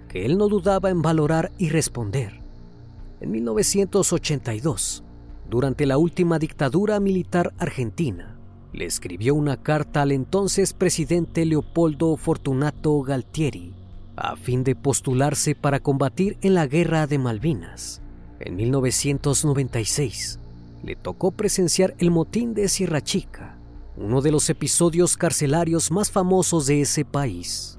que 0.07 0.25
él 0.25 0.37
no 0.37 0.47
dudaba 0.47 0.91
en 0.91 1.01
valorar 1.01 1.51
y 1.57 1.69
responder. 1.69 2.41
En 3.19 3.31
1982, 3.31 5.03
durante 5.49 5.87
la 5.87 5.97
última 5.97 6.37
dictadura 6.37 6.99
militar 6.99 7.53
argentina, 7.57 8.37
le 8.71 8.85
escribió 8.85 9.33
una 9.33 9.57
carta 9.57 10.03
al 10.03 10.11
entonces 10.11 10.73
presidente 10.73 11.43
Leopoldo 11.43 12.15
Fortunato 12.17 13.01
Galtieri 13.01 13.73
a 14.15 14.35
fin 14.35 14.63
de 14.63 14.75
postularse 14.75 15.55
para 15.55 15.79
combatir 15.79 16.37
en 16.41 16.53
la 16.53 16.67
guerra 16.67 17.07
de 17.07 17.17
Malvinas. 17.17 18.01
En 18.39 18.57
1996, 18.57 20.39
le 20.83 20.95
tocó 20.95 21.31
presenciar 21.31 21.95
el 21.99 22.11
motín 22.11 22.53
de 22.53 22.67
Sierra 22.67 23.01
Chica, 23.01 23.57
uno 23.99 24.21
de 24.21 24.31
los 24.31 24.49
episodios 24.49 25.17
carcelarios 25.17 25.91
más 25.91 26.09
famosos 26.09 26.67
de 26.67 26.79
ese 26.81 27.03
país. 27.03 27.77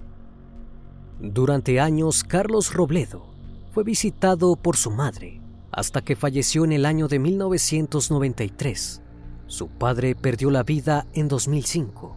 Durante 1.18 1.80
años, 1.80 2.24
Carlos 2.24 2.74
Robledo 2.74 3.26
fue 3.72 3.84
visitado 3.84 4.56
por 4.56 4.76
su 4.76 4.90
madre 4.90 5.40
hasta 5.72 6.02
que 6.02 6.16
falleció 6.16 6.64
en 6.64 6.72
el 6.72 6.84
año 6.84 7.08
de 7.08 7.18
1993. 7.18 9.02
Su 9.46 9.68
padre 9.68 10.14
perdió 10.14 10.50
la 10.50 10.62
vida 10.62 11.06
en 11.14 11.28
2005. 11.28 12.16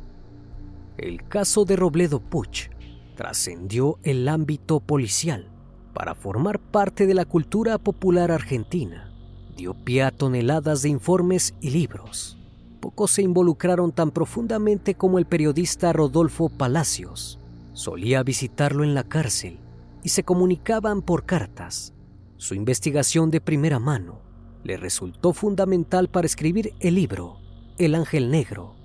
El 0.97 1.23
caso 1.29 1.63
de 1.63 1.77
Robledo 1.77 2.19
Puch 2.19 2.69
trascendió 3.15 3.99
el 4.03 4.27
ámbito 4.27 4.81
policial 4.81 5.49
para 5.93 6.13
formar 6.13 6.59
parte 6.59 7.07
de 7.07 7.13
la 7.13 7.25
cultura 7.25 7.77
popular 7.77 8.31
argentina. 8.31 9.13
Dio 9.55 9.73
pie 9.75 10.03
a 10.03 10.11
toneladas 10.11 10.81
de 10.81 10.89
informes 10.89 11.53
y 11.61 11.69
libros. 11.69 12.37
Pocos 12.83 13.11
se 13.11 13.21
involucraron 13.21 13.93
tan 13.93 14.11
profundamente 14.11 14.95
como 14.95 15.17
el 15.17 15.25
periodista 15.25 15.93
Rodolfo 15.93 16.49
Palacios, 16.49 17.39
Solía 17.71 18.21
visitarlo 18.23 18.83
en 18.83 18.93
la 18.93 19.05
cárcel 19.05 19.57
y 20.03 20.09
se 20.09 20.23
comunicaban 20.23 21.01
por 21.01 21.25
cartas. 21.25 21.93
Su 22.35 22.55
investigación 22.55 23.31
de 23.31 23.39
primera 23.39 23.79
mano 23.79 24.19
le 24.65 24.75
resultó 24.75 25.31
fundamental 25.31 26.09
para 26.09 26.27
escribir 26.27 26.73
el 26.81 26.95
libro 26.95 27.37
El 27.77 27.95
Ángel 27.95 28.29
Negro, 28.29 28.75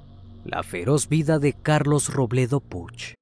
la 0.44 0.62
feroz 0.62 1.08
vida 1.08 1.40
de 1.40 1.54
Carlos 1.54 2.14
Robledo 2.14 2.60
Puch. 2.60 3.14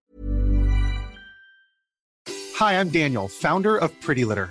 Hi, 2.61 2.75
I'm 2.75 2.91
Daniel, 2.91 3.29
founder 3.31 3.83
of 3.83 3.93
Pretty 4.05 4.27
Litter. 4.27 4.51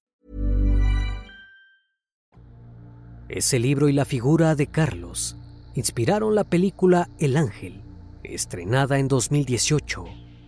Ese 3.33 3.59
libro 3.59 3.87
y 3.87 3.93
la 3.93 4.03
figura 4.03 4.55
de 4.55 4.67
Carlos 4.67 5.37
inspiraron 5.73 6.35
la 6.35 6.43
película 6.43 7.09
El 7.17 7.37
Ángel, 7.37 7.81
estrenada 8.23 8.99
en 8.99 9.07
2018, 9.07 10.03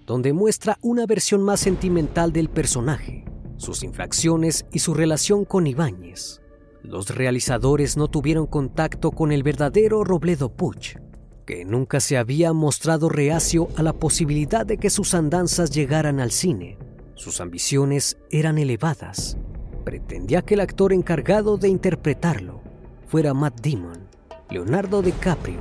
donde 0.05 0.33
muestra 0.33 0.77
una 0.81 1.05
versión 1.05 1.43
más 1.43 1.61
sentimental 1.61 2.33
del 2.33 2.49
personaje, 2.49 3.23
sus 3.55 3.83
infracciones 3.83 4.65
y 4.73 4.79
su 4.79 4.93
relación 4.93 5.45
con 5.45 5.65
Ibáñez. 5.65 6.41
Los 6.81 7.15
realizadores 7.15 7.95
no 7.95 8.09
tuvieron 8.09 8.47
contacto 8.47 9.11
con 9.11 9.31
el 9.31 9.43
verdadero 9.43 10.03
Robledo 10.03 10.49
Puch, 10.49 10.97
que 11.45 11.63
nunca 11.63 12.01
se 12.01 12.17
había 12.17 12.51
mostrado 12.51 13.07
reacio 13.07 13.69
a 13.77 13.83
la 13.83 13.93
posibilidad 13.93 14.65
de 14.65 14.77
que 14.77 14.89
sus 14.89 15.13
andanzas 15.13 15.71
llegaran 15.71 16.19
al 16.19 16.31
cine. 16.31 16.77
Sus 17.15 17.39
ambiciones 17.39 18.17
eran 18.29 18.57
elevadas. 18.57 19.37
Pretendía 19.85 20.41
que 20.41 20.55
el 20.55 20.59
actor 20.59 20.91
encargado 20.91 21.55
de 21.57 21.69
interpretarlo 21.69 22.72
fuera 23.07 23.33
Matt 23.33 23.65
Damon, 23.65 24.07
Leonardo 24.49 25.01
DiCaprio 25.01 25.59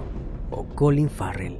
o 0.50 0.64
Colin 0.74 1.10
Farrell. 1.10 1.58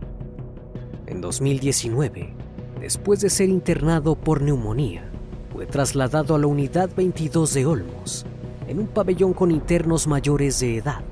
En 1.06 1.20
2019, 1.20 2.34
después 2.80 3.20
de 3.20 3.30
ser 3.30 3.48
internado 3.48 4.14
por 4.14 4.42
neumonía, 4.42 5.10
fue 5.52 5.66
trasladado 5.66 6.34
a 6.34 6.38
la 6.38 6.46
Unidad 6.46 6.90
22 6.96 7.54
de 7.54 7.66
Olmos, 7.66 8.26
en 8.66 8.78
un 8.78 8.86
pabellón 8.86 9.34
con 9.34 9.50
internos 9.50 10.06
mayores 10.06 10.60
de 10.60 10.78
edad. 10.78 11.02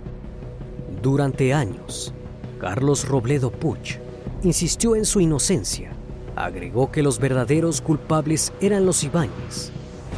Durante 1.02 1.52
años, 1.52 2.14
Carlos 2.58 3.06
Robledo 3.06 3.50
Puch 3.50 3.98
insistió 4.42 4.96
en 4.96 5.04
su 5.04 5.20
inocencia. 5.20 5.92
Agregó 6.36 6.90
que 6.90 7.02
los 7.02 7.18
verdaderos 7.18 7.80
culpables 7.80 8.52
eran 8.60 8.86
los 8.86 9.04
Ibáñez 9.04 9.72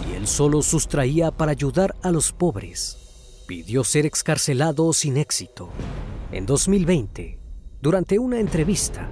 y 0.09 0.15
él 0.15 0.27
solo 0.27 0.63
sustraía 0.63 1.31
para 1.31 1.53
ayudar 1.53 1.97
a 2.03 2.11
los 2.11 2.33
pobres. 2.33 3.02
Pidió 3.53 3.85
ser 3.85 4.07
excarcelado 4.07 4.91
sin 4.95 5.19
éxito. 5.19 5.69
En 6.31 6.47
2020, 6.47 7.39
durante 7.83 8.19
una 8.19 8.41
entrevista, 8.41 9.11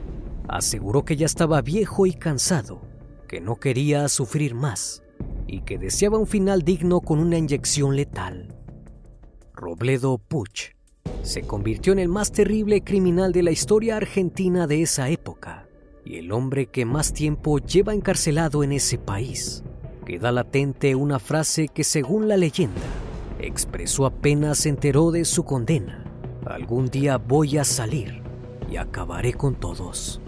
aseguró 0.48 1.04
que 1.04 1.14
ya 1.14 1.26
estaba 1.26 1.60
viejo 1.60 2.06
y 2.06 2.14
cansado, 2.14 2.80
que 3.28 3.42
no 3.42 3.56
quería 3.56 4.08
sufrir 4.08 4.54
más 4.54 5.02
y 5.46 5.60
que 5.60 5.76
deseaba 5.76 6.16
un 6.16 6.26
final 6.26 6.62
digno 6.62 7.02
con 7.02 7.18
una 7.18 7.36
inyección 7.36 7.96
letal. 7.96 8.56
Robledo 9.52 10.16
Puch 10.16 10.70
se 11.22 11.42
convirtió 11.42 11.92
en 11.92 11.98
el 11.98 12.08
más 12.08 12.32
terrible 12.32 12.82
criminal 12.82 13.32
de 13.32 13.42
la 13.42 13.50
historia 13.50 13.98
argentina 13.98 14.66
de 14.66 14.80
esa 14.80 15.10
época 15.10 15.68
y 16.02 16.16
el 16.16 16.32
hombre 16.32 16.64
que 16.64 16.86
más 16.86 17.12
tiempo 17.12 17.58
lleva 17.58 17.92
encarcelado 17.92 18.64
en 18.64 18.72
ese 18.72 18.96
país. 18.96 19.62
Queda 20.06 20.32
latente 20.32 20.94
una 20.94 21.18
frase 21.18 21.68
que 21.68 21.84
según 21.84 22.26
la 22.26 22.38
leyenda 22.38 22.80
expresó 23.46 24.06
apenas 24.06 24.58
se 24.58 24.68
enteró 24.68 25.10
de 25.10 25.24
su 25.24 25.44
condena. 25.44 26.04
Algún 26.46 26.86
día 26.86 27.16
voy 27.18 27.58
a 27.58 27.64
salir 27.64 28.22
y 28.70 28.76
acabaré 28.76 29.34
con 29.34 29.54
todos. 29.54 30.20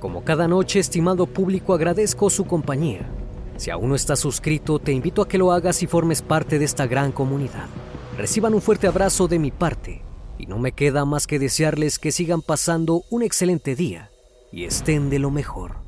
Como 0.00 0.22
cada 0.22 0.46
noche, 0.46 0.78
estimado 0.78 1.26
público, 1.26 1.74
agradezco 1.74 2.30
su 2.30 2.44
compañía. 2.44 3.08
Si 3.56 3.70
aún 3.70 3.88
no 3.88 3.96
estás 3.96 4.20
suscrito, 4.20 4.78
te 4.78 4.92
invito 4.92 5.22
a 5.22 5.28
que 5.28 5.38
lo 5.38 5.50
hagas 5.50 5.82
y 5.82 5.88
formes 5.88 6.22
parte 6.22 6.60
de 6.60 6.64
esta 6.64 6.86
gran 6.86 7.10
comunidad. 7.10 7.66
Reciban 8.16 8.54
un 8.54 8.62
fuerte 8.62 8.86
abrazo 8.86 9.26
de 9.26 9.40
mi 9.40 9.50
parte 9.50 10.02
y 10.38 10.46
no 10.46 10.58
me 10.58 10.70
queda 10.70 11.04
más 11.04 11.26
que 11.26 11.40
desearles 11.40 11.98
que 11.98 12.12
sigan 12.12 12.42
pasando 12.42 13.02
un 13.10 13.22
excelente 13.22 13.74
día 13.74 14.10
y 14.52 14.64
estén 14.64 15.10
de 15.10 15.18
lo 15.18 15.32
mejor. 15.32 15.87